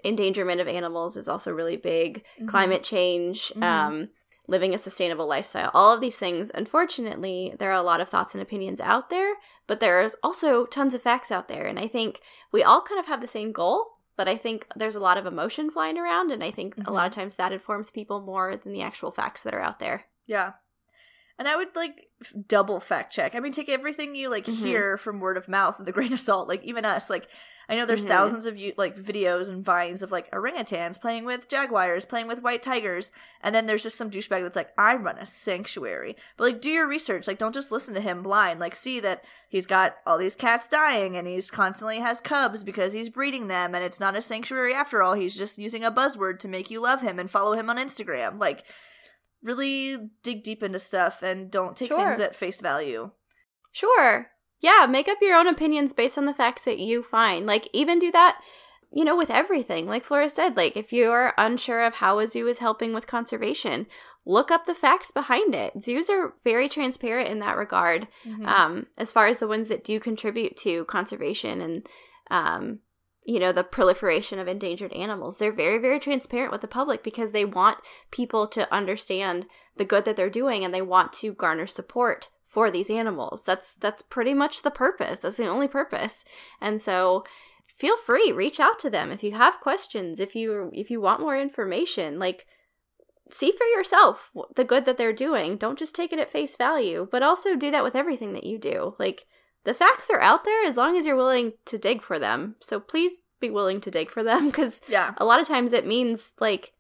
Endangerment 0.05 0.61
of 0.61 0.69
animals 0.69 1.17
is 1.17 1.29
also 1.29 1.53
really 1.53 1.77
big 1.77 2.25
Mhm. 2.39 2.49
climate 2.49 2.83
change, 2.83 3.53
Mhm. 3.57 3.63
um, 3.63 4.09
living 4.49 4.75
a 4.75 4.79
sustainable 4.79 5.27
lifestyle, 5.27 5.71
all 5.75 5.93
of 5.95 6.01
these 6.01 6.19
things. 6.19 6.51
Unfortunately, 6.55 7.55
there 7.59 7.71
are 7.71 7.79
a 7.79 7.83
lot 7.83 8.01
of 8.01 8.09
thoughts 8.09 8.35
and 8.35 8.43
opinions 8.43 8.81
out 8.81 9.09
there, 9.11 9.35
but 9.67 9.79
there's 9.81 10.15
also 10.23 10.65
tons 10.67 10.93
of 10.95 11.03
facts 11.03 11.31
out 11.31 11.47
there. 11.47 11.67
And 11.67 11.79
I 11.79 11.87
think 11.87 12.21
we 12.51 12.63
all 12.63 12.83
kind 12.83 12.99
of 12.99 13.07
have 13.07 13.21
the 13.21 13.29
same 13.29 13.53
goal, 13.53 13.99
but 14.17 14.27
I 14.29 14.37
think 14.37 14.67
there's 14.75 14.97
a 14.97 15.01
lot 15.01 15.17
of 15.19 15.27
emotion 15.27 15.71
flying 15.71 15.97
around. 15.99 16.31
And 16.33 16.43
I 16.43 16.51
think 16.51 16.75
a 16.87 16.93
lot 16.93 17.07
of 17.07 17.13
times 17.13 17.37
that 17.37 17.53
informs 17.53 17.91
people 17.91 18.21
more 18.21 18.57
than 18.57 18.73
the 18.73 18.83
actual 18.83 19.11
facts 19.13 19.43
that 19.43 19.55
are 19.55 19.61
out 19.63 19.79
there. 19.79 20.07
Yeah. 20.27 20.55
And 21.41 21.49
I 21.49 21.57
would 21.57 21.75
like 21.75 22.09
double 22.49 22.81
fact 22.81 23.15
check. 23.15 23.35
I 23.35 23.41
mean, 23.41 23.51
take 23.53 23.71
everything 23.71 24.15
you 24.15 24.29
like 24.29 24.45
Mhm. 24.45 24.57
hear 24.57 24.99
from 24.99 25.21
word 25.21 25.39
of 25.39 25.49
mouth 25.49 25.79
with 25.79 25.89
a 25.89 25.93
grain 25.97 26.13
of 26.13 26.21
salt. 26.21 26.47
Like 26.49 26.63
even 26.65 26.85
us, 26.85 27.09
like 27.09 27.29
I 27.67 27.77
know 27.77 27.87
there's 27.87 28.05
Mhm. 28.05 28.09
thousands 28.09 28.45
of 28.45 28.59
you 28.59 28.75
like 28.77 28.97
videos 28.97 29.49
and 29.49 29.65
vines 29.65 30.03
of 30.03 30.13
like 30.13 30.31
orangutans 30.33 31.01
playing 31.01 31.25
with 31.25 31.49
jaguars, 31.49 32.05
playing 32.05 32.27
with 32.29 32.43
white 32.43 32.63
tigers, 32.63 33.11
and 33.41 33.55
then 33.55 33.65
there's 33.65 33.83
just 33.85 33.97
some 33.97 34.11
douchebag 34.11 34.43
that's 34.43 34.55
like, 34.57 34.73
I 34.77 34.95
run 34.97 35.17
a 35.17 35.25
sanctuary. 35.25 36.15
But 36.37 36.45
like, 36.45 36.61
do 36.61 36.69
your 36.69 36.87
research. 36.87 37.27
Like, 37.27 37.39
don't 37.39 37.55
just 37.55 37.73
listen 37.73 37.95
to 37.95 38.01
him 38.03 38.23
blind. 38.23 38.61
Like, 38.61 38.77
see 38.77 39.01
that 39.01 39.25
he's 39.49 39.67
got 39.67 39.97
all 40.07 40.19
these 40.19 40.37
cats 40.37 40.69
dying, 40.69 41.17
and 41.17 41.27
he's 41.27 41.51
constantly 41.51 42.01
has 42.01 42.21
cubs 42.21 42.63
because 42.65 42.93
he's 42.93 43.09
breeding 43.09 43.47
them, 43.49 43.75
and 43.75 43.83
it's 43.83 44.01
not 44.01 44.15
a 44.17 44.21
sanctuary 44.21 44.75
after 44.75 45.03
all. 45.03 45.15
He's 45.15 45.37
just 45.39 45.57
using 45.57 45.85
a 45.85 45.91
buzzword 45.93 46.39
to 46.41 46.49
make 46.49 46.71
you 46.71 46.81
love 46.81 47.01
him 47.01 47.19
and 47.19 47.31
follow 47.31 47.53
him 47.55 47.71
on 47.71 47.79
Instagram. 47.79 48.39
Like 48.39 48.65
really 49.43 50.11
dig 50.23 50.43
deep 50.43 50.63
into 50.63 50.79
stuff 50.79 51.23
and 51.23 51.51
don't 51.51 51.77
take 51.77 51.89
Sure. 51.89 51.99
things 51.99 52.19
at 52.21 52.37
face 52.37 52.61
value. 52.61 53.11
Sure. 53.73 54.31
Yeah, 54.61 54.87
make 54.89 55.09
up 55.09 55.19
your 55.23 55.37
own 55.37 55.47
opinions 55.47 55.93
based 55.93 56.19
on 56.19 56.27
the 56.27 56.35
facts 56.35 56.65
that 56.65 56.79
you 56.79 57.03
find. 57.03 57.47
Like, 57.47 57.69
even 57.73 57.99
do 57.99 58.11
that, 58.13 58.41
you 58.93 59.05
know, 59.05 59.17
with 59.17 59.31
everything. 59.31 59.87
Like 59.87 60.05
Flora 60.05 60.29
said, 60.29 60.57
like, 60.57 60.77
if 60.77 60.93
you're 60.93 61.33
unsure 61.39 61.83
of 61.83 61.95
how 61.97 62.19
a 62.19 62.27
zoo 62.27 62.47
is 62.47 62.59
helping 62.59 62.93
with 62.93 63.07
conservation, 63.07 63.87
look 64.27 64.51
up 64.51 64.67
the 64.67 64.75
facts 64.75 65.11
behind 65.11 65.55
it. 65.55 65.83
Zoos 65.83 66.11
are 66.11 66.35
very 66.45 66.69
transparent 66.69 67.29
in 67.29 67.39
that 67.39 67.57
regard, 67.57 68.07
Mm-hmm. 68.27 68.45
um, 68.45 68.87
as 68.99 69.13
far 69.13 69.29
as 69.29 69.39
the 69.39 69.49
ones 69.49 69.69
that 69.69 69.83
do 69.85 69.99
contribute 69.99 70.57
to 70.59 70.85
conservation 70.85 71.63
and, 71.63 71.87
um, 72.31 72.81
you 73.25 73.39
know, 73.39 73.53
the 73.53 73.63
proliferation 73.63 74.39
of 74.39 74.49
endangered 74.49 74.93
animals. 74.93 75.39
They're 75.39 75.53
very, 75.53 75.79
very 75.79 75.99
transparent 75.99 76.53
with 76.53 76.63
the 76.63 76.69
public 76.69 77.03
because 77.03 77.33
they 77.33 77.45
want 77.45 77.79
people 78.11 78.47
to 78.49 78.73
understand 78.73 79.47
the 79.77 79.85
good 79.85 80.05
that 80.07 80.17
they're 80.17 80.31
doing 80.31 80.65
and 80.65 80.73
they 80.73 80.83
want 80.83 81.13
to 81.15 81.35
garner 81.35 81.67
support 81.67 82.31
for 82.45 82.71
these 82.71 82.91
animals. 82.91 83.45
That's 83.45 83.75
that's 83.75 84.03
pretty 84.03 84.35
much 84.35 84.63
the 84.63 84.71
purpose. 84.71 85.21
That's 85.21 85.37
the 85.37 85.47
only 85.47 85.69
purpose. 85.69 86.25
And 86.61 86.81
so 86.81 87.25
feel 87.69 87.97
free 87.97 88.33
reach 88.33 88.59
out 88.59 88.79
to 88.81 88.91
them 88.91 89.13
if 89.13 89.23
you 89.23 89.33
have 89.33 89.61
questions, 89.61 90.19
if 90.19 90.35
you 90.35 90.71
if 90.73 90.91
you 90.91 91.01
want 91.01 91.21
more 91.21 91.39
information, 91.39 92.19
like 92.19 92.47
see 93.31 93.53
for 93.53 93.65
yourself 93.65 94.33
the 94.57 94.65
good 94.65 94.85
that 94.87 94.99
they're 94.99 95.13
doing. 95.13 95.57
Don't 95.57 95.79
just 95.79 95.95
take 95.95 96.13
it 96.13 96.19
at 96.19 96.31
face 96.31 96.57
value, 96.57 97.07
but 97.13 97.23
also 97.23 97.55
do 97.55 97.71
that 97.71 97.85
with 97.85 97.95
everything 97.95 98.33
that 98.33 98.45
you 98.45 98.59
do. 98.59 98.97
Like 98.99 99.27
the 99.65 99.75
facts 99.75 100.09
are 100.11 100.21
out 100.21 100.45
there 100.45 100.65
as 100.65 100.77
long 100.77 100.97
as 100.97 101.07
you're 101.07 101.17
willing 101.17 101.53
to 101.67 101.79
dig 101.79 102.03
for 102.03 102.19
them. 102.19 102.57
So 102.61 102.81
please 102.81 103.21
be 103.41 103.51
willing 103.51 103.81
to 103.83 103.91
dig 103.91 104.11
for 104.11 104.23
them 104.23 104.47
because 104.51 104.81
Yeah. 104.89 105.13
a 105.19 105.25
lot 105.25 105.41
of 105.41 105.47
times 105.49 105.73
it 105.73 105.87
means 105.87 106.35
like 106.41 106.73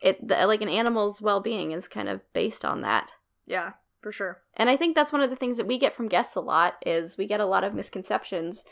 it 0.00 0.26
the, 0.28 0.46
like 0.46 0.62
an 0.62 0.68
animal's 0.68 1.20
well-being 1.20 1.72
is 1.72 1.88
kind 1.88 2.08
of 2.08 2.20
based 2.32 2.64
on 2.64 2.80
that. 2.82 3.12
Yeah, 3.46 3.72
for 4.00 4.12
sure. 4.12 4.40
And 4.56 4.70
I 4.70 4.76
think 4.76 4.94
that's 4.96 5.12
one 5.12 5.20
of 5.22 5.30
the 5.30 5.36
things 5.36 5.56
that 5.58 5.66
we 5.66 5.78
get 5.78 5.94
from 5.94 6.08
guests 6.08 6.36
a 6.36 6.40
lot 6.40 6.76
is 6.86 7.18
we 7.18 7.26
get 7.26 7.40
a 7.40 7.44
lot 7.46 7.64
of 7.64 7.74
misconceptions 7.74 8.64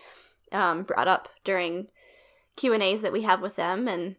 um, 0.53 0.85
brought 0.85 1.09
up 1.09 1.29
during 1.45 1.89
Q 2.57 2.73
and 2.73 2.83
A's 2.83 3.03
that 3.03 3.13
we 3.13 3.23
have 3.23 3.43
with 3.43 3.57
them 3.57 3.87
and 3.89 4.17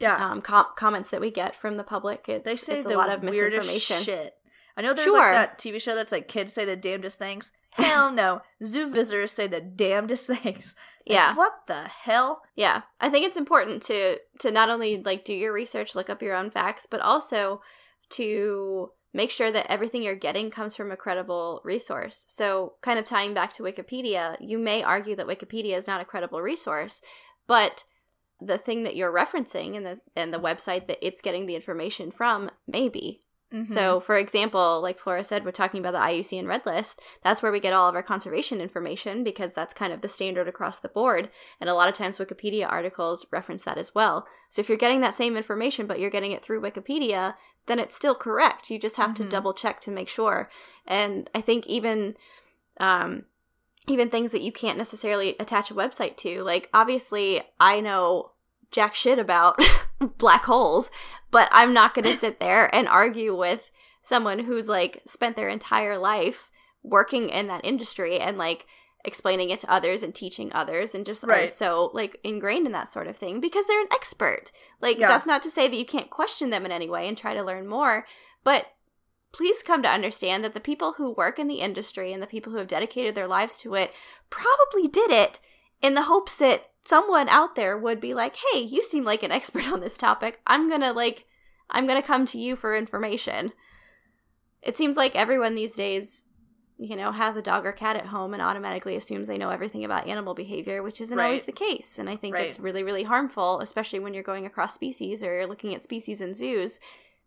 Yeah. 0.00 0.16
um, 0.16 0.40
com- 0.42 0.66
comments 0.76 1.10
that 1.10 1.20
we 1.20 1.30
get 1.30 1.54
from 1.54 1.76
the 1.76 1.84
public. 1.84 2.28
It's, 2.28 2.44
they 2.44 2.56
say 2.56 2.76
it's 2.78 2.86
a 2.86 2.90
lot 2.90 3.10
of 3.10 3.22
misinformation. 3.22 4.02
shit. 4.02 4.34
I 4.76 4.82
know 4.82 4.94
there's 4.94 5.06
Sure. 5.06 5.18
like 5.20 5.32
that 5.32 5.58
TV 5.58 5.80
show 5.80 5.94
that's 5.94 6.10
like 6.12 6.26
kids 6.28 6.52
say 6.52 6.64
the 6.64 6.74
damnedest 6.76 7.18
things. 7.18 7.52
Hell 7.74 8.12
no. 8.12 8.42
Zoo 8.62 8.90
visitors 8.90 9.32
say 9.32 9.46
the 9.46 9.60
damnedest 9.60 10.26
things. 10.42 10.74
Like, 11.06 11.14
Yeah, 11.16 11.34
what 11.34 11.52
the 11.66 11.82
hell? 11.84 12.42
yeah. 12.54 12.82
I 13.00 13.08
think 13.08 13.26
it's 13.26 13.36
important 13.36 13.82
to 13.84 14.18
to 14.40 14.50
not 14.50 14.68
only 14.70 15.02
like 15.02 15.24
do 15.24 15.32
your 15.34 15.52
research, 15.52 15.94
look 15.94 16.10
up 16.10 16.22
your 16.22 16.34
own 16.36 16.50
facts, 16.50 16.86
but 16.90 17.00
also 17.00 17.62
to 18.10 18.90
make 19.14 19.30
sure 19.30 19.50
that 19.50 19.70
everything 19.70 20.02
you're 20.02 20.14
getting 20.14 20.50
comes 20.50 20.74
from 20.74 20.90
a 20.90 20.96
credible 20.96 21.60
resource. 21.64 22.24
So, 22.28 22.74
kind 22.82 22.98
of 22.98 23.04
tying 23.04 23.34
back 23.34 23.52
to 23.54 23.62
Wikipedia, 23.62 24.36
you 24.40 24.58
may 24.58 24.82
argue 24.82 25.16
that 25.16 25.26
Wikipedia 25.26 25.76
is 25.76 25.86
not 25.86 26.00
a 26.00 26.04
credible 26.06 26.40
resource, 26.42 27.00
but 27.46 27.84
the 28.40 28.58
thing 28.58 28.82
that 28.82 28.96
you're 28.96 29.12
referencing 29.12 29.76
and 29.76 29.86
the 29.86 30.00
and 30.16 30.32
the 30.32 30.40
website 30.40 30.86
that 30.88 30.98
it's 31.06 31.20
getting 31.22 31.46
the 31.46 31.54
information 31.54 32.10
from 32.10 32.50
maybe 32.66 33.20
Mhm. 33.52 33.70
So, 33.70 34.00
for 34.00 34.16
example, 34.16 34.80
like 34.80 34.98
Flora 34.98 35.24
said, 35.24 35.44
we're 35.44 35.50
talking 35.52 35.78
about 35.80 35.92
the 35.92 35.98
IUCN 35.98 36.46
Red 36.48 36.64
List. 36.64 37.00
That's 37.22 37.42
where 37.42 37.52
we 37.52 37.60
get 37.60 37.72
all 37.72 37.88
of 37.88 37.94
our 37.94 38.02
conservation 38.02 38.60
information 38.60 39.22
because 39.22 39.54
that's 39.54 39.74
kind 39.74 39.92
of 39.92 40.00
the 40.00 40.08
standard 40.08 40.48
across 40.48 40.78
the 40.78 40.88
board. 40.88 41.30
And 41.60 41.68
a 41.68 41.74
lot 41.74 41.88
of 41.88 41.94
times, 41.94 42.18
Wikipedia 42.18 42.70
articles 42.70 43.26
reference 43.30 43.64
that 43.64 43.78
as 43.78 43.94
well. 43.94 44.26
So, 44.50 44.60
if 44.60 44.68
you're 44.68 44.78
getting 44.78 45.00
that 45.02 45.14
same 45.14 45.36
information, 45.36 45.86
but 45.86 46.00
you're 46.00 46.10
getting 46.10 46.32
it 46.32 46.42
through 46.42 46.62
Wikipedia, 46.62 47.34
then 47.66 47.78
it's 47.78 47.94
still 47.94 48.14
correct. 48.14 48.70
You 48.70 48.78
just 48.78 48.96
have 48.96 49.14
to 49.14 49.24
Mhm. 49.24 49.30
double 49.30 49.54
check 49.54 49.80
to 49.82 49.90
make 49.90 50.08
sure. 50.08 50.50
And 50.86 51.30
I 51.34 51.40
think 51.40 51.66
even, 51.66 52.16
um, 52.80 53.26
even 53.88 54.10
things 54.10 54.32
that 54.32 54.42
you 54.42 54.52
can't 54.52 54.78
necessarily 54.78 55.36
attach 55.38 55.70
a 55.70 55.74
website 55.74 56.16
to, 56.18 56.42
like 56.42 56.68
obviously, 56.72 57.42
I 57.60 57.80
know 57.80 58.31
jack 58.72 58.94
shit 58.94 59.18
about 59.18 59.60
black 60.18 60.44
holes, 60.44 60.90
but 61.30 61.48
I'm 61.52 61.72
not 61.72 61.94
going 61.94 62.04
to 62.10 62.16
sit 62.16 62.40
there 62.40 62.74
and 62.74 62.88
argue 62.88 63.36
with 63.36 63.70
someone 64.02 64.40
who's 64.40 64.68
like 64.68 65.02
spent 65.06 65.36
their 65.36 65.48
entire 65.48 65.96
life 65.96 66.50
working 66.82 67.28
in 67.28 67.46
that 67.46 67.64
industry 67.64 68.18
and 68.18 68.36
like 68.36 68.66
explaining 69.04 69.50
it 69.50 69.58
to 69.60 69.70
others 69.70 70.02
and 70.02 70.14
teaching 70.14 70.50
others 70.52 70.94
and 70.94 71.04
just 71.06 71.24
are 71.24 71.46
so 71.48 71.90
like 71.92 72.18
ingrained 72.22 72.66
in 72.66 72.72
that 72.72 72.88
sort 72.88 73.06
of 73.08 73.16
thing 73.16 73.40
because 73.40 73.66
they're 73.66 73.80
an 73.80 73.88
expert. 73.92 74.50
Like 74.80 74.98
Yeah. 74.98 75.08
that's 75.08 75.26
not 75.26 75.42
to 75.42 75.50
say 75.50 75.68
that 75.68 75.76
you 75.76 75.84
can't 75.84 76.10
question 76.10 76.50
them 76.50 76.64
in 76.64 76.72
any 76.72 76.88
way 76.88 77.08
and 77.08 77.18
try 77.18 77.34
to 77.34 77.42
learn 77.42 77.66
more, 77.66 78.06
but 78.44 78.66
please 79.32 79.62
come 79.62 79.82
to 79.82 79.88
understand 79.88 80.44
that 80.44 80.54
the 80.54 80.60
people 80.60 80.94
who 80.94 81.12
work 81.14 81.38
in 81.38 81.48
the 81.48 81.60
industry 81.60 82.12
and 82.12 82.22
the 82.22 82.26
people 82.28 82.52
who 82.52 82.58
have 82.58 82.68
dedicated 82.68 83.14
their 83.14 83.26
lives 83.26 83.58
to 83.60 83.74
it 83.74 83.92
probably 84.30 84.86
did 84.88 85.10
it 85.10 85.40
in 85.80 85.94
the 85.94 86.02
hopes 86.02 86.36
that 86.36 86.70
someone 86.84 87.28
out 87.28 87.54
there 87.54 87.76
would 87.78 88.00
be 88.00 88.14
like, 88.14 88.36
"Hey, 88.52 88.60
you 88.60 88.82
seem 88.82 89.04
like 89.04 89.22
an 89.22 89.32
expert 89.32 89.66
on 89.68 89.80
this 89.80 89.96
topic. 89.96 90.40
I'm 90.46 90.68
going 90.68 90.80
to 90.80 90.92
like 90.92 91.26
I'm 91.70 91.86
going 91.86 92.00
to 92.00 92.06
come 92.06 92.26
to 92.26 92.38
you 92.38 92.56
for 92.56 92.76
information." 92.76 93.52
It 94.62 94.76
seems 94.76 94.96
like 94.96 95.16
everyone 95.16 95.54
these 95.54 95.74
days, 95.74 96.24
you 96.78 96.94
know, 96.94 97.10
has 97.10 97.36
a 97.36 97.42
dog 97.42 97.66
or 97.66 97.72
cat 97.72 97.96
at 97.96 98.06
home 98.06 98.32
and 98.32 98.42
automatically 98.42 98.94
assumes 98.94 99.26
they 99.26 99.38
know 99.38 99.50
everything 99.50 99.84
about 99.84 100.06
animal 100.06 100.34
behavior, 100.34 100.82
which 100.82 101.00
isn't 101.00 101.18
Right. 101.18 101.24
always 101.24 101.44
the 101.44 101.52
case. 101.52 101.98
And 101.98 102.08
I 102.08 102.16
think 102.16 102.34
Right. 102.34 102.46
it's 102.46 102.60
really 102.60 102.82
really 102.82 103.02
harmful, 103.04 103.60
especially 103.60 103.98
when 103.98 104.14
you're 104.14 104.22
going 104.22 104.46
across 104.46 104.74
species 104.74 105.22
or 105.22 105.34
you're 105.34 105.46
looking 105.46 105.74
at 105.74 105.82
species 105.82 106.20
in 106.20 106.32
zoos 106.34 106.78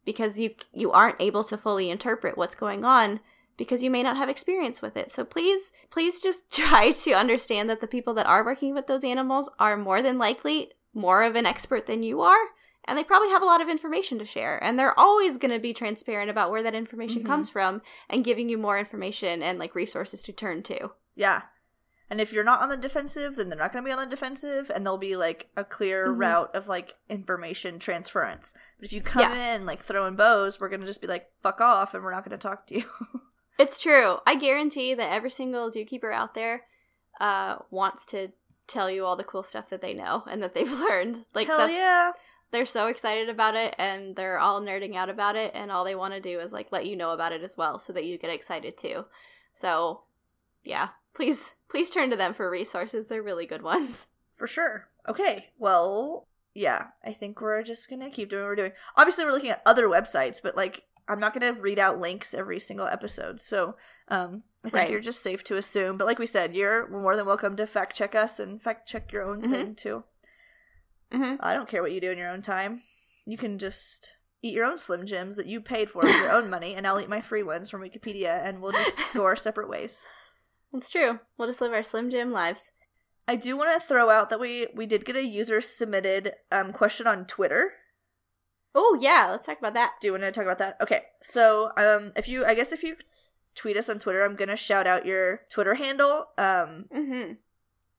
because 0.06 0.40
you 0.40 0.56
you 0.72 0.92
aren't 0.92 1.20
able 1.20 1.44
to 1.44 1.58
fully 1.58 1.90
interpret 1.90 2.38
what's 2.38 2.56
going 2.56 2.86
on 2.86 3.20
because 3.58 3.82
you 3.84 3.90
may 3.92 4.04
not 4.04 4.18
have 4.18 4.30
experience 4.30 4.82
with 4.82 4.96
it. 4.98 5.12
So 5.12 5.24
please 5.26 5.72
please 5.90 6.22
just 6.22 6.52
try 6.52 6.92
to 6.92 7.12
understand 7.14 7.70
that 7.70 7.82
the 7.82 7.88
people 7.88 8.14
that 8.16 8.28
are 8.28 8.44
working 8.46 8.74
with 8.74 8.88
those 8.88 9.04
animals 9.04 9.50
are 9.60 9.78
more 9.78 10.02
than 10.02 10.18
likely 10.18 10.72
more 10.94 11.24
of 11.24 11.36
an 11.36 11.46
expert 11.46 11.86
than 11.88 12.04
you 12.04 12.22
are 12.22 12.38
and 12.88 12.98
they 12.98 13.04
probably 13.04 13.30
have 13.30 13.42
a 13.42 13.46
lot 13.46 13.62
of 13.62 13.68
information 13.68 14.18
to 14.20 14.26
share 14.26 14.64
and 14.64 14.78
they're 14.78 14.98
always 15.00 15.38
going 15.38 15.52
to 15.52 15.60
be 15.60 15.74
transparent 15.74 16.30
about 16.30 16.52
where 16.52 16.62
that 16.64 16.76
information 16.76 17.24
Mhm. 17.24 17.26
comes 17.26 17.50
from 17.50 17.82
and 18.10 18.24
giving 18.24 18.48
you 18.48 18.58
more 18.58 18.78
information 18.80 19.42
and 19.42 19.58
like 19.60 19.74
resources 19.76 20.22
to 20.24 20.32
turn 20.32 20.62
to. 20.64 20.92
Yeah. 21.16 21.42
And 22.08 22.22
if 22.22 22.32
you're 22.32 22.44
not 22.44 22.62
on 22.62 22.70
the 22.70 22.78
defensive, 22.78 23.36
then 23.36 23.50
they're 23.50 23.58
not 23.58 23.74
going 23.74 23.84
to 23.84 23.88
be 23.88 23.92
on 23.92 23.98
the 23.98 24.06
defensive, 24.06 24.70
and 24.70 24.86
there'll 24.86 25.00
be 25.00 25.16
like 25.16 25.50
a 25.58 25.64
clear 25.64 26.08
Mhm. 26.08 26.20
route 26.20 26.54
of 26.54 26.68
like 26.68 26.94
information 27.10 27.80
transference. 27.80 28.54
But 28.78 28.86
if 28.86 28.94
you 28.94 29.02
come 29.02 29.32
in 29.32 29.66
like 29.66 29.82
throwing 29.82 30.16
bows, 30.16 30.60
we're 30.60 30.70
going 30.70 30.82
to 30.82 30.86
just 30.86 31.02
be 31.02 31.08
like, 31.08 31.32
fuck 31.42 31.60
off, 31.62 31.96
and 31.96 32.04
we're 32.04 32.12
not 32.12 32.24
going 32.24 32.38
to 32.38 32.48
talk 32.48 32.68
to 32.68 32.76
you. 32.76 32.86
It's 33.58 33.78
true. 33.78 34.18
I 34.26 34.36
guarantee 34.36 34.94
that 34.94 35.12
every 35.12 35.30
single 35.30 35.70
zookeeper 35.70 36.14
out 36.14 36.34
there 36.34 36.64
uh, 37.20 37.58
wants 37.72 38.06
to 38.08 38.30
tell 38.68 38.90
you 38.90 39.06
all 39.06 39.16
the 39.16 39.24
cool 39.24 39.44
stuff 39.44 39.70
that 39.70 39.82
they 39.82 39.94
know 39.94 40.24
and 40.30 40.42
that 40.44 40.54
they've 40.54 40.72
learned. 40.80 41.26
Like 41.34 41.48
Hell 41.48 41.60
that's 41.60 41.74
yeah. 41.74 42.12
they're 42.52 42.66
so 42.66 42.88
excited 42.88 43.30
about 43.30 43.56
it 43.56 43.76
and 43.78 44.16
they're 44.16 44.40
all 44.40 44.62
nerding 44.62 44.96
out 44.96 45.10
about 45.10 45.36
it 45.36 45.52
and 45.54 45.72
all 45.72 45.86
they 45.86 45.96
want 45.96 46.14
to 46.14 46.20
do 46.20 46.40
is 46.40 46.52
like 46.54 46.72
let 46.72 46.86
you 46.86 46.96
know 46.96 47.12
about 47.12 47.32
it 47.32 47.44
as 47.44 47.56
well 47.58 47.80
so 47.80 47.94
that 47.94 48.06
you 48.06 48.18
get 48.18 48.30
excited 48.32 48.78
too. 48.78 49.06
So, 49.54 50.02
yeah, 50.64 50.90
please 51.14 51.56
please 51.70 51.90
turn 51.90 52.10
to 52.10 52.16
them 52.16 52.34
for 52.34 52.50
resources. 52.50 53.08
They're 53.08 53.24
really 53.24 53.46
good 53.46 53.62
ones. 53.62 54.08
For 54.36 54.48
sure. 54.48 54.90
Okay. 55.08 55.48
Well, 55.58 56.28
yeah. 56.54 56.88
I 57.04 57.14
think 57.14 57.40
we're 57.40 57.64
just 57.64 57.90
going 57.90 58.02
to 58.02 58.10
keep 58.10 58.30
doing 58.30 58.44
what 58.44 58.50
we're 58.50 58.56
doing. 58.56 58.72
Obviously, 58.98 59.26
we're 59.26 59.32
looking 59.32 59.52
at 59.52 59.62
other 59.66 59.88
websites, 59.88 60.42
but 60.42 60.58
like, 60.58 60.84
I'm 61.08 61.20
not 61.20 61.34
going 61.38 61.54
to 61.56 61.62
read 61.62 61.78
out 61.80 62.00
links 62.00 62.34
every 62.34 62.60
single 62.60 62.88
episode. 62.88 63.40
So, 63.40 63.76
um, 64.08 64.44
I 64.64 64.70
think 64.70 64.74
Right. 64.74 64.90
you're 64.90 65.00
just 65.00 65.22
safe 65.22 65.44
to 65.46 65.58
assume. 65.58 65.98
But 65.98 66.06
like 66.08 66.18
we 66.20 66.26
said, 66.26 66.56
you're 66.56 66.88
more 66.90 67.16
than 67.16 67.26
welcome 67.28 67.56
to 67.58 67.68
fact 67.68 67.96
check 67.96 68.16
us 68.16 68.40
and 68.40 68.62
fact 68.62 68.88
check 68.88 69.12
your 69.12 69.22
own 69.24 69.44
Mhm. 69.44 69.50
thing 69.52 69.76
too. 69.76 70.04
Mhm. 71.12 71.38
I 71.40 71.54
don't 71.54 71.70
care 71.70 71.82
what 71.84 71.92
you 71.92 72.02
do 72.02 72.12
in 72.12 72.18
your 72.18 72.30
own 72.30 72.42
time. 72.42 72.82
You 73.26 73.38
can 73.38 73.60
just 73.60 74.18
eat 74.42 74.54
your 74.54 74.66
own 74.66 74.78
Slim 74.78 75.06
Jims 75.06 75.36
that 75.36 75.46
you 75.46 75.62
paid 75.62 75.90
for 75.90 76.02
with 76.02 76.16
your 76.16 76.32
own 76.32 76.50
money, 76.50 76.76
and 76.76 76.86
I'll 76.86 77.00
eat 77.00 77.10
my 77.10 77.22
free 77.22 77.44
ones 77.44 77.70
from 77.70 77.82
Wikipedia, 77.82 78.44
and 78.44 78.62
we'll 78.62 78.72
just 78.72 79.14
go 79.14 79.24
our 79.26 79.36
separate 79.36 79.70
ways. 79.70 80.08
It's 80.74 80.90
true. 80.90 81.20
We'll 81.38 81.48
just 81.48 81.62
live 81.62 81.72
our 81.74 81.84
Slim 81.84 82.10
Jim 82.10 82.32
lives. 82.32 82.72
I 83.28 83.36
do 83.38 83.56
want 83.58 83.72
to 83.80 83.88
throw 83.88 84.10
out 84.10 84.30
that 84.30 84.40
we 84.40 84.68
we 84.76 84.86
did 84.86 85.06
get 85.06 85.16
a 85.16 85.24
user 85.24 85.62
submitted 85.62 86.36
um, 86.52 86.74
question 86.74 87.08
on 87.08 87.26
Twitter. 87.26 87.74
Oh, 88.78 88.98
yeah, 89.00 89.28
let's 89.32 89.48
talk 89.48 89.58
about 89.58 89.74
that. 89.74 89.94
Do 90.02 90.08
you 90.08 90.12
want 90.12 90.24
to 90.24 90.32
talk 90.34 90.44
about 90.44 90.58
that? 90.58 90.76
Okay, 90.82 91.04
so 91.22 91.72
um, 91.78 92.12
if 92.18 92.28
you, 92.28 92.46
I 92.46 92.54
guess 92.54 92.74
if 92.74 92.84
you 92.84 92.98
tweet 93.56 93.78
us 93.78 93.90
on 93.90 94.00
Twitter, 94.00 94.24
I'm 94.24 94.36
gonna 94.36 94.58
shout 94.58 94.86
out 94.86 95.06
your 95.06 95.44
Twitter 95.50 95.76
handle 95.76 96.28
um 96.38 96.86
Mhm. 96.94 97.38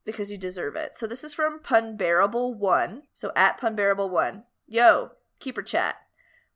because 0.05 0.31
you 0.31 0.37
deserve 0.37 0.77
it. 0.77 0.95
So 0.95 1.07
this 1.07 1.25
is 1.25 1.33
from 1.33 1.59
Punbearable 1.61 2.55
One. 2.59 3.05
So 3.15 3.33
at 3.35 3.59
Punbearable 3.59 4.11
One, 4.11 4.45
yo, 4.69 5.13
keeper 5.41 5.63
chat. 5.63 5.97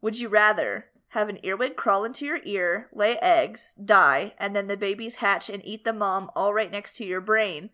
Would 0.03 0.21
you 0.21 0.29
rather 0.29 0.91
have 1.09 1.31
an 1.31 1.39
earwig 1.43 1.77
crawl 1.77 2.05
into 2.05 2.27
your 2.27 2.41
ear, 2.45 2.89
lay 2.93 3.17
eggs, 3.21 3.75
die, 3.83 4.35
and 4.39 4.55
then 4.55 4.67
the 4.67 4.77
babies 4.77 5.17
hatch 5.17 5.49
and 5.49 5.65
eat 5.65 5.85
the 5.85 5.95
mom 5.95 6.31
all 6.37 6.53
right 6.53 6.71
next 6.71 6.97
to 6.99 7.05
your 7.07 7.23
brain, 7.23 7.71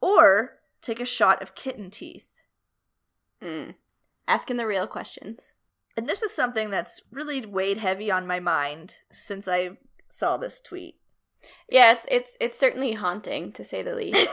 or 0.00 0.58
take 0.82 0.98
a 0.98 1.04
shot 1.06 1.40
of 1.40 1.54
kitten 1.54 1.88
teeth? 1.88 2.26
Mm. 3.40 3.76
Asking 4.26 4.56
the 4.56 4.66
real 4.66 4.86
questions. 4.88 5.52
And 5.96 6.08
this 6.08 6.22
is 6.22 6.32
something 6.34 6.70
that's 6.70 7.00
really 7.10 7.44
weighed 7.46 7.78
heavy 7.78 8.10
on 8.10 8.26
my 8.26 8.40
mind 8.40 8.94
since 9.12 9.46
I 9.46 9.78
saw 10.08 10.36
this 10.36 10.60
tweet. 10.60 10.96
Yeah, 11.68 11.92
it's 11.92 12.06
it's 12.10 12.36
it's 12.40 12.58
certainly 12.58 12.92
haunting 12.92 13.52
to 13.52 13.62
say 13.64 13.82
the 13.82 13.94
least. 13.96 14.28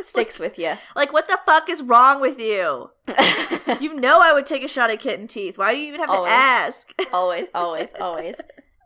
Sticks 0.00 0.38
with 0.38 0.58
you. 0.58 0.74
Like, 0.96 1.12
what 1.12 1.26
the 1.28 1.38
fuck 1.46 1.68
is 1.70 1.82
wrong 1.82 2.20
with 2.20 2.38
you? 2.38 2.90
You 3.80 3.94
know 3.94 4.20
I 4.20 4.32
would 4.32 4.46
take 4.46 4.64
a 4.64 4.68
shot 4.68 4.90
at 4.90 4.98
kitten 4.98 5.28
teeth. 5.28 5.56
Why 5.56 5.72
do 5.74 5.80
you 5.80 5.86
even 5.88 6.00
have 6.00 6.10
Always. 6.10 6.28
to 6.30 6.34
ask? 6.34 6.92
always, 7.12 7.48
always, 7.54 7.94
always. 8.00 8.40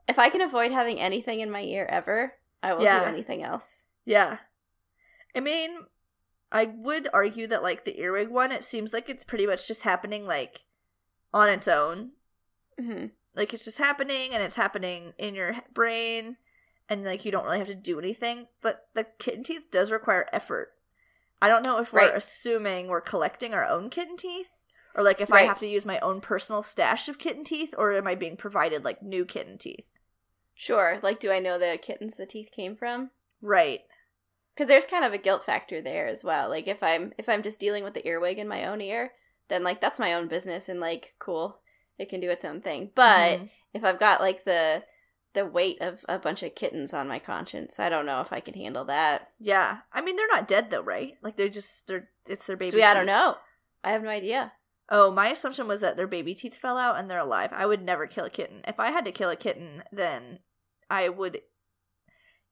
If 0.07 0.19
I 0.19 0.29
can 0.29 0.43
avoid 0.43 0.73
having 0.73 1.01
anything 1.01 1.41
in 1.41 1.51
my 1.51 1.63
ear 1.63 1.87
ever, 1.91 2.35
I 2.63 2.75
will 2.75 2.83
Yeah. 2.85 3.01
do 3.01 3.07
anything 3.07 3.43
else. 3.43 3.85
yeah. 4.05 4.39
I 5.35 5.41
mean, 5.41 5.71
I 6.53 6.67
would 6.67 7.09
argue 7.15 7.47
that, 7.49 7.63
like, 7.63 7.85
the 7.85 7.99
earwig 7.99 8.29
one, 8.29 8.53
it 8.53 8.63
seems 8.63 8.93
like 8.93 9.09
it's 9.09 9.25
pretty 9.25 9.47
much 9.47 9.67
just 9.67 9.83
happening, 9.83 10.27
like, 10.27 10.65
on 11.35 11.51
its 11.51 11.69
own. 11.69 12.13
hmm 12.81 13.07
Like, 13.35 13.53
it's 13.53 13.65
just 13.67 13.79
happening, 13.79 14.33
and 14.33 14.43
it's 14.43 14.57
happening 14.57 15.13
in 15.19 15.35
your 15.35 15.57
brain, 15.75 16.37
and, 16.89 17.05
like, 17.05 17.25
you 17.25 17.33
don't 17.33 17.45
really 17.45 17.59
have 17.59 17.67
to 17.67 17.75
do 17.75 17.99
anything. 17.99 18.47
But 18.63 18.87
the 18.95 19.05
kitten 19.19 19.43
teeth 19.43 19.71
does 19.71 19.91
require 19.91 20.29
effort. 20.33 20.73
I 21.43 21.49
don't 21.49 21.67
know 21.67 21.79
if 21.79 21.93
we're 21.93 21.99
Right. 21.99 22.15
assuming 22.15 22.87
we're 22.89 23.01
collecting 23.03 23.53
our 23.53 23.67
own 23.67 23.91
kitten 23.91 24.17
teeth, 24.17 24.49
or, 24.95 25.03
like, 25.03 25.21
if 25.21 25.33
I 25.33 25.43
have 25.43 25.59
to 25.59 25.67
use 25.67 25.85
my 25.85 25.99
own 25.99 26.21
personal 26.21 26.63
stash 26.63 27.09
of 27.09 27.19
kitten 27.19 27.43
teeth, 27.45 27.75
or 27.77 27.93
am 27.93 28.07
I 28.07 28.15
being 28.15 28.37
provided, 28.37 28.85
like, 28.85 29.03
new 29.03 29.25
kitten 29.25 29.59
teeth? 29.59 29.89
Sure. 30.55 31.01
Like, 31.03 31.19
do 31.19 31.33
I 31.33 31.41
know 31.41 31.59
the 31.59 31.77
kittens 31.83 32.17
the 32.17 32.27
teeth 32.27 32.51
came 32.53 32.77
from? 32.77 33.11
Right. 33.43 33.81
Because 34.55 34.69
there's 34.69 34.87
kind 34.87 35.05
of 35.05 35.13
a 35.13 35.19
guilt 35.19 35.43
factor 35.45 35.83
there 35.83 36.07
as 36.07 36.23
well. 36.23 36.49
Like, 36.49 36.69
if 36.69 36.81
I'm 36.81 37.13
if 37.19 37.29
I'm 37.29 37.43
just 37.43 37.59
dealing 37.59 37.83
with 37.83 37.95
the 37.95 38.07
earwig 38.07 38.39
in 38.39 38.47
my 38.47 38.65
own 38.65 38.81
ear, 38.81 39.13
then 39.49 39.63
like 39.63 39.81
that's 39.81 39.99
my 39.99 40.13
own 40.15 40.29
business 40.29 40.69
and 40.69 40.81
like 40.81 41.15
cool, 41.19 41.61
it 41.99 42.09
can 42.09 42.21
do 42.21 42.31
its 42.31 42.45
own 42.45 42.61
thing. 42.61 42.91
But 42.95 43.39
Mhm. 43.41 43.51
if 43.73 43.85
I've 43.85 43.99
got 44.01 44.21
like 44.21 44.45
the 44.45 44.85
the 45.35 45.45
weight 45.45 45.81
of 45.81 46.05
a 46.09 46.17
bunch 46.19 46.45
of 46.45 46.55
kittens 46.55 46.95
on 46.95 47.09
my 47.09 47.19
conscience, 47.19 47.81
I 47.81 47.89
don't 47.89 48.07
know 48.07 48.21
if 48.21 48.33
I 48.33 48.39
can 48.41 48.55
handle 48.55 48.85
that. 48.85 49.33
Yeah, 49.41 49.79
I 49.93 50.01
mean 50.01 50.17
they're 50.17 50.29
not 50.29 50.47
dead 50.49 50.71
though, 50.71 50.81
right? 50.83 51.15
Like 51.23 51.37
they're 51.37 51.49
just 51.49 51.87
they're 51.89 52.09
it's 52.27 52.47
their 52.47 52.57
baby. 52.57 52.71
so 52.71 52.77
yeah, 52.77 52.91
I 52.93 52.95
don't 52.95 53.07
know. 53.07 53.37
I 53.83 53.91
have 53.91 54.03
no 54.03 54.11
idea. 54.11 54.53
Oh, 54.91 55.11
my 55.11 55.29
assumption 55.31 55.67
was 55.67 55.81
that 55.81 55.97
their 55.97 56.07
baby 56.07 56.35
teeth 56.35 56.57
fell 56.59 56.77
out 56.79 56.99
and 56.99 57.11
they're 57.11 57.19
alive. 57.19 57.51
I 57.55 57.65
would 57.67 57.83
never 57.83 58.07
kill 58.07 58.27
a 58.27 58.31
kitten. 58.31 58.61
If 58.69 58.79
I 58.79 58.91
had 58.91 59.05
to 59.07 59.13
kill 59.13 59.31
a 59.31 59.37
kitten, 59.37 59.83
then 59.91 60.41
I 60.91 61.09
would 61.09 61.41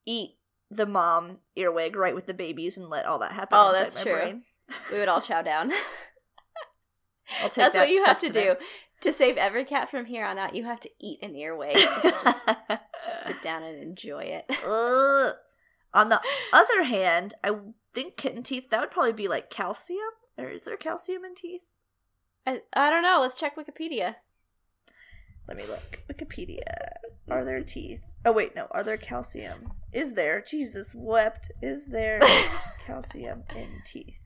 eat 0.07 0.39
the 0.71 0.87
mom 0.87 1.39
earwig 1.57 1.95
right 1.95 2.15
with 2.15 2.27
the 2.27 2.35
babies 2.35 2.77
and 2.79 2.89
let 2.89 3.05
all 3.07 3.19
that 3.19 3.33
happen. 3.33 3.59
Oh, 3.61 3.69
inside 3.71 3.81
that's 3.83 3.97
my 3.97 4.03
true. 4.03 4.13
Brain. 4.15 4.43
We 4.91 4.99
would 4.99 5.09
all 5.09 5.21
chow 5.29 5.43
down. 5.43 5.73
That's 7.41 7.57
that 7.57 7.75
what 7.75 7.91
you 7.91 8.05
have 8.05 8.21
to 8.21 8.31
do. 8.31 8.57
to 9.01 9.13
save 9.13 9.37
every 9.37 9.65
cat 9.65 9.91
from 9.91 10.07
here 10.07 10.25
on 10.25 10.39
out, 10.39 10.55
you 10.55 10.65
have 10.65 10.81
to 10.81 10.91
eat 11.01 11.23
an 11.23 11.35
earwig. 11.37 11.75
Just, 11.75 12.23
just, 12.25 12.49
just 13.05 13.27
sit 13.27 13.43
down 13.43 13.63
and 13.63 13.83
enjoy 13.83 14.21
it. 14.21 14.51
On 15.95 16.09
the 16.09 16.21
other 16.53 16.85
hand, 16.85 17.35
I 17.45 17.55
think 17.93 18.17
kitten 18.17 18.43
teeth 18.43 18.71
that 18.71 18.81
would 18.81 18.91
probably 18.91 19.13
be 19.13 19.29
like 19.29 19.51
calcium. 19.51 20.01
Or 20.39 20.49
is 20.49 20.65
there 20.65 20.77
calcium 20.77 21.25
in 21.25 21.35
teeth? 21.35 21.73
I, 22.47 22.63
I 22.73 22.91
don't 22.91 23.03
know. 23.03 23.19
Let's 23.21 23.39
check 23.39 23.57
Wikipedia. 23.57 24.17
Let 25.47 25.57
me 25.57 25.65
look. 25.67 26.03
Wikipedia. 26.11 26.63
Are 27.31 27.45
there 27.45 27.63
teeth? 27.63 28.13
Oh 28.25 28.33
wait, 28.33 28.55
no. 28.57 28.67
Are 28.71 28.83
there 28.83 28.97
calcium? 28.97 29.73
Is 29.93 30.15
there? 30.15 30.43
Jesus 30.43 30.95
wept. 30.95 31.51
Is 31.61 31.89
there 31.89 32.21
calcium 32.87 33.45
in 33.55 33.83
teeth? 33.85 34.19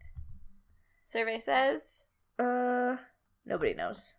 Survey 1.05 1.39
says. 1.39 2.05
Uh, 2.38 2.97
nobody 3.45 3.75
knows. 3.75 4.14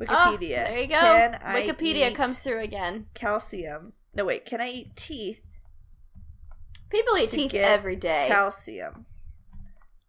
Oh, 0.00 0.04
Wikipedia. 0.04 0.66
there 0.66 0.78
you 0.78 0.86
go. 0.86 0.94
Can 0.94 1.40
Wikipedia 1.42 2.14
comes 2.14 2.38
through 2.38 2.60
again. 2.60 3.06
calcium. 3.14 3.94
No 4.14 4.24
wait. 4.24 4.44
Can 4.44 4.60
I 4.60 4.68
eat 4.68 4.96
teeth? 4.96 5.42
People 6.90 7.16
eat 7.18 7.30
teeth 7.30 7.54
every 7.54 7.96
day. 7.96 8.26
Calcium. 8.28 9.06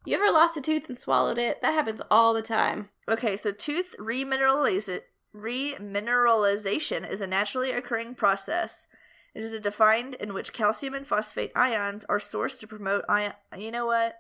you 0.05 0.15
ever 0.15 0.31
lost 0.31 0.57
a 0.57 0.62
tooth 0.62 0.88
and 0.88 0.98
swallowed 0.98 1.38
it? 1.38 1.62
That 1.62 1.74
happens 1.74 2.01
all 2.09 2.33
the 2.33 2.41
time. 2.41 2.89
Okay, 3.09 3.36
so 3.36 3.51
tooth 3.51 3.95
remineralization 4.00 5.01
remineralization 5.36 7.09
is 7.09 7.21
a 7.21 7.27
naturally 7.27 7.71
occurring 7.71 8.15
process. 8.15 8.88
It 9.36 9.43
is 9.43 9.53
a 9.53 9.59
defined 9.59 10.15
in 10.15 10.33
which 10.33 10.53
calcium 10.53 10.93
and 10.93 11.05
phosphate 11.05 11.51
ions 11.55 12.05
are 12.09 12.19
sourced 12.19 12.59
to 12.59 12.67
promote 12.67 13.05
ion. 13.07 13.33
You 13.55 13.71
know 13.71 13.86
what? 13.86 14.15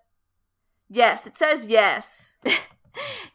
Yes, 0.89 1.25
it 1.25 1.35
says 1.37 1.67
yes. 1.67 2.37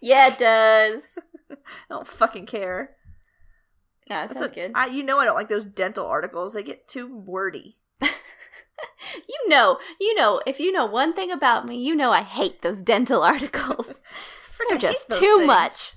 Yeah, 0.01 0.29
it 0.29 0.39
does. 0.39 1.03
I 1.51 1.57
don't 1.89 2.07
fucking 2.07 2.47
care. 2.47 2.97
Yeah, 4.09 4.23
that 4.23 4.29
That's 4.29 4.39
sounds 4.41 4.51
what- 4.51 4.55
good. 4.55 4.73
I, 4.75 4.87
you 4.87 5.03
know 5.03 5.19
I 5.19 5.25
don't 5.25 5.37
like 5.37 5.49
those 5.49 5.67
dental 5.67 6.07
articles. 6.07 6.53
They 6.53 6.63
get 6.63 6.87
too 6.89 7.07
wordy. 7.17 7.79
you 8.03 9.49
know, 9.49 9.79
you 10.01 10.15
know, 10.15 10.41
if 10.47 10.61
you 10.61 10.73
know 10.73 10.85
one 10.87 11.13
thing 11.15 11.31
about 11.31 11.67
me, 11.67 11.77
you 11.77 11.95
know 11.95 12.11
I 12.11 12.23
hate 12.23 12.63
those 12.63 12.83
dental 12.83 13.23
articles. 13.33 14.01
They're 14.69 14.79
just 14.79 15.09
too 15.11 15.39
things. 15.39 15.47
much. 15.47 15.93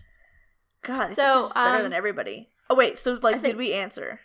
God, 0.83 1.13
So, 1.13 1.49
better 1.53 1.77
um, 1.77 1.83
than 1.83 1.93
everybody. 1.93 2.49
Oh 2.69 2.75
wait, 2.75 2.97
so 2.97 3.13
like, 3.21 3.35
think- 3.35 3.43
did 3.45 3.57
we 3.57 3.73
answer? 3.73 4.19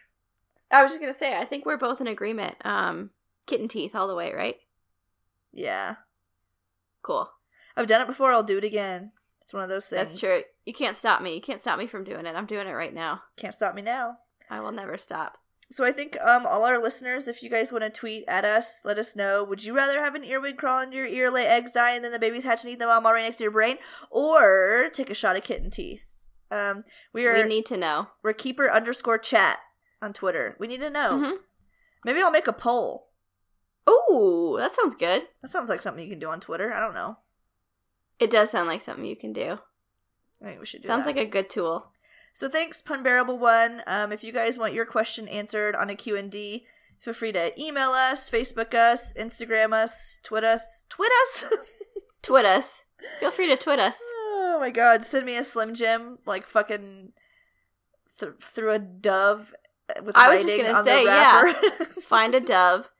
I 0.70 0.82
was 0.82 0.92
just 0.92 1.00
gonna 1.00 1.12
say, 1.12 1.36
I 1.36 1.44
think 1.44 1.66
we're 1.66 1.76
both 1.76 2.00
in 2.00 2.06
agreement. 2.06 2.54
Um, 2.64 3.10
kitten 3.46 3.68
teeth 3.68 3.94
all 3.94 4.08
the 4.08 4.14
way, 4.14 4.32
right? 4.32 4.56
Yeah, 5.52 5.96
Cool. 7.02 7.28
I've 7.76 7.86
done 7.86 8.00
it 8.00 8.06
before. 8.06 8.32
I'll 8.32 8.42
do 8.42 8.58
it 8.58 8.64
again. 8.64 9.12
It's 9.52 9.54
one 9.54 9.64
of 9.64 9.68
those 9.68 9.86
things. 9.86 10.08
That's 10.08 10.18
true. 10.20 10.40
You 10.64 10.72
can't 10.72 10.96
stop 10.96 11.20
me. 11.20 11.34
You 11.34 11.40
can't 11.42 11.60
stop 11.60 11.78
me 11.78 11.86
from 11.86 12.04
doing 12.04 12.24
it. 12.24 12.34
I'm 12.34 12.46
doing 12.46 12.66
it 12.66 12.72
right 12.72 12.94
now. 12.94 13.20
Can't 13.36 13.52
stop 13.52 13.74
me 13.74 13.82
now. 13.82 14.16
I 14.48 14.60
will 14.60 14.72
never 14.72 14.96
stop. 14.96 15.36
So 15.70 15.84
I 15.84 15.92
think 15.92 16.16
um 16.22 16.46
all 16.46 16.64
our 16.64 16.78
listeners, 16.78 17.28
if 17.28 17.42
you 17.42 17.50
guys 17.50 17.70
want 17.70 17.84
to 17.84 17.90
tweet 17.90 18.24
at 18.26 18.46
us, 18.46 18.80
let 18.82 18.96
us 18.96 19.14
know. 19.14 19.44
Would 19.44 19.62
you 19.62 19.76
rather 19.76 20.02
have 20.02 20.14
an 20.14 20.24
earwig 20.24 20.56
crawl 20.56 20.80
into 20.80 20.96
your 20.96 21.04
ear, 21.04 21.30
lay 21.30 21.46
eggs, 21.46 21.72
die, 21.72 21.90
and 21.92 22.02
then 22.02 22.12
the 22.12 22.18
babies 22.18 22.44
hatch 22.44 22.64
and 22.64 22.72
eat 22.72 22.78
them 22.78 22.88
all 22.88 23.02
right 23.02 23.24
next 23.24 23.36
to 23.36 23.44
your 23.44 23.50
brain, 23.50 23.76
or 24.10 24.88
take 24.90 25.10
a 25.10 25.14
shot 25.14 25.36
of 25.36 25.42
kitten 25.44 25.70
teeth? 25.70 26.06
Um, 26.50 26.84
we 27.12 27.26
are 27.26 27.34
We 27.34 27.42
need 27.42 27.66
to 27.66 27.76
know. 27.76 28.08
we're 28.22 28.32
keeper 28.32 28.70
underscore 28.70 29.18
chat 29.18 29.58
on 30.00 30.14
Twitter. 30.14 30.56
We 30.58 30.66
need 30.66 30.80
to 30.80 30.88
know. 30.88 31.12
Mhm. 31.12 31.36
Maybe 32.06 32.22
I'll 32.22 32.30
make 32.30 32.46
a 32.46 32.54
poll. 32.54 33.10
Ooh, 33.86 34.56
that 34.58 34.72
sounds 34.72 34.94
good. 34.94 35.28
That 35.42 35.48
sounds 35.48 35.68
like 35.68 35.82
something 35.82 36.02
you 36.02 36.10
can 36.10 36.18
do 36.20 36.30
on 36.30 36.40
Twitter. 36.40 36.72
I 36.72 36.80
don't 36.80 36.94
know. 36.94 37.18
It 38.22 38.30
does 38.30 38.50
sound 38.50 38.68
like 38.68 38.82
something 38.82 39.04
you 39.04 39.16
can 39.16 39.32
do. 39.32 39.58
I 40.42 40.46
think 40.46 40.60
we 40.60 40.66
should 40.66 40.82
do 40.82 40.86
Sounds 40.86 41.06
that. 41.06 41.16
like 41.16 41.26
a 41.26 41.28
good 41.28 41.48
tool. 41.50 41.92
So 42.32 42.48
thanks, 42.48 42.80
Pun 42.80 43.02
Bearable 43.02 43.38
One. 43.38 43.82
Um, 43.86 44.12
if 44.12 44.24
you 44.24 44.32
guys 44.32 44.58
want 44.58 44.74
your 44.74 44.86
question 44.86 45.28
answered 45.28 45.74
on 45.74 45.90
a 45.90 45.94
Q&D, 45.94 46.64
feel 46.98 47.14
free 47.14 47.32
to 47.32 47.60
email 47.60 47.90
us, 47.90 48.30
Facebook 48.30 48.74
us, 48.74 49.12
Instagram 49.14 49.72
us, 49.72 50.18
tweet 50.22 50.44
us. 50.44 50.86
Tweet 50.88 51.12
us? 51.22 51.46
Twit 52.22 52.44
us. 52.44 52.82
Feel 53.18 53.32
free 53.32 53.48
to 53.48 53.56
twit 53.56 53.80
us. 53.80 53.98
oh 54.00 54.58
my 54.60 54.70
god, 54.70 55.04
send 55.04 55.26
me 55.26 55.36
a 55.36 55.42
Slim 55.42 55.74
Jim, 55.74 56.18
like 56.24 56.46
fucking 56.46 57.12
th- 58.20 58.34
through 58.40 58.70
a 58.72 58.78
dove 58.78 59.52
with 60.04 60.16
I 60.16 60.30
was 60.30 60.44
just 60.44 60.56
gonna 60.56 60.72
on 60.78 60.84
say, 60.84 61.04
yeah. 61.04 61.52
Find 62.02 62.32
a 62.34 62.40
dove, 62.54 62.90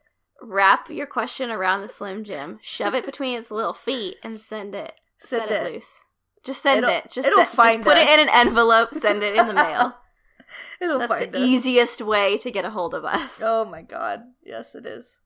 wrap 0.41 0.89
your 0.89 1.07
question 1.07 1.49
around 1.49 1.81
the 1.81 1.87
Slim 1.87 2.25
Jim, 2.25 2.59
shove 2.61 2.93
it 2.93 3.05
between 3.05 3.37
its 3.37 3.49
little 3.49 3.73
feet, 3.73 4.17
and 4.23 4.41
send 4.41 4.75
it. 4.75 4.99
Send 5.23 5.47
Set 5.47 5.51
it, 5.51 5.67
it. 5.67 5.73
loose. 5.73 6.01
Just 6.43 6.61
send 6.61 6.79
It'll- 6.79 6.89
it. 6.89 7.09
Just, 7.09 7.27
it'll 7.27 7.43
just 7.43 7.55
find 7.55 7.81
put 7.83 7.97
it 7.97 8.07
in 8.09 8.19
an 8.19 8.33
envelope. 8.33 8.93
Send 8.93 9.23
it 9.23 9.35
in 9.37 9.47
the 9.47 9.53
mail. 9.53 9.95
It'll 10.81 10.99
That's 10.99 11.11
find 11.11 11.31
the 11.31 11.39
us. 11.39 11.43
easiest 11.45 12.01
way 12.01 12.37
to 12.37 12.51
get 12.51 12.65
a 12.65 12.69
hold 12.69 12.93
of 12.93 13.05
us. 13.05 13.41
Oh 13.43 13.65
my 13.65 13.81
god. 13.81 14.21
Yes, 14.43 14.75
it 14.75 14.85
is. 14.85 15.19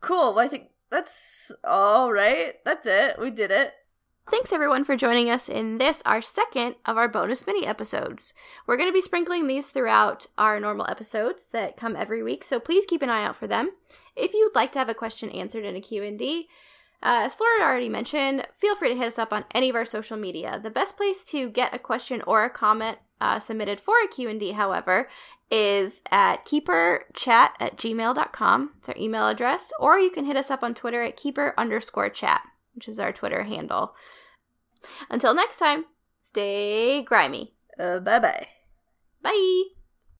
Cool. 0.00 0.34
Well, 0.34 0.44
I 0.44 0.48
think 0.48 0.64
that's 0.90 1.50
all 1.62 2.12
right. 2.12 2.54
That's 2.64 2.86
it. 2.86 3.18
We 3.18 3.30
did 3.30 3.50
it. 3.50 3.72
Thanks 4.28 4.52
everyone 4.52 4.84
for 4.84 4.96
joining 4.96 5.28
us 5.28 5.48
in 5.50 5.76
this, 5.78 6.02
our 6.06 6.22
second 6.22 6.76
of 6.86 6.96
our 6.96 7.08
bonus 7.08 7.46
mini 7.46 7.66
episodes. 7.66 8.32
We're 8.66 8.78
going 8.78 8.88
to 8.88 8.92
be 8.92 9.02
sprinkling 9.02 9.46
these 9.46 9.68
throughout 9.68 10.26
our 10.38 10.58
normal 10.58 10.86
episodes 10.90 11.50
that 11.50 11.76
come 11.76 11.94
every 11.94 12.22
week, 12.22 12.42
so 12.42 12.58
please 12.58 12.86
keep 12.86 13.02
an 13.02 13.10
eye 13.10 13.22
out 13.24 13.36
for 13.36 13.46
them. 13.46 13.70
If 14.16 14.32
you'd 14.32 14.54
like 14.54 14.72
to 14.72 14.78
have 14.78 14.88
a 14.88 14.94
question 14.94 15.28
answered 15.28 15.64
in 15.66 15.76
a 15.76 15.80
Q&D, 15.80 16.48
uh, 17.04 17.20
as 17.24 17.34
Flora 17.34 17.60
already 17.60 17.90
mentioned, 17.90 18.48
feel 18.56 18.74
free 18.74 18.88
to 18.88 18.96
hit 18.96 19.08
us 19.08 19.18
up 19.18 19.32
on 19.32 19.44
any 19.54 19.68
of 19.68 19.76
our 19.76 19.84
social 19.84 20.16
media. 20.16 20.58
The 20.62 20.70
best 20.70 20.96
place 20.96 21.22
to 21.24 21.50
get 21.50 21.74
a 21.74 21.78
question 21.78 22.22
or 22.22 22.44
a 22.44 22.50
comment 22.50 22.98
uh, 23.20 23.38
submitted 23.38 23.78
for 23.78 23.94
a 24.02 24.08
Q&D, 24.08 24.52
however, 24.52 25.08
is 25.50 26.00
at 26.10 26.46
keeperchat 26.46 27.50
at 27.60 27.76
gmail.com. 27.76 28.70
It's 28.78 28.88
our 28.88 28.94
email 28.98 29.28
address. 29.28 29.70
Or 29.78 29.98
you 29.98 30.10
can 30.10 30.24
hit 30.24 30.36
us 30.36 30.50
up 30.50 30.64
on 30.64 30.74
Twitter 30.74 31.02
at 31.02 31.16
keeper 31.18 31.52
underscore 31.58 32.08
chat, 32.08 32.40
which 32.74 32.88
is 32.88 32.98
our 32.98 33.12
Twitter 33.12 33.44
handle. 33.44 33.94
Until 35.10 35.34
next 35.34 35.58
time, 35.58 35.84
stay 36.22 37.02
grimy. 37.02 37.52
Uh, 37.78 38.00
bye 38.00 38.18
bye. 38.18 38.48
Bye! 39.22 39.73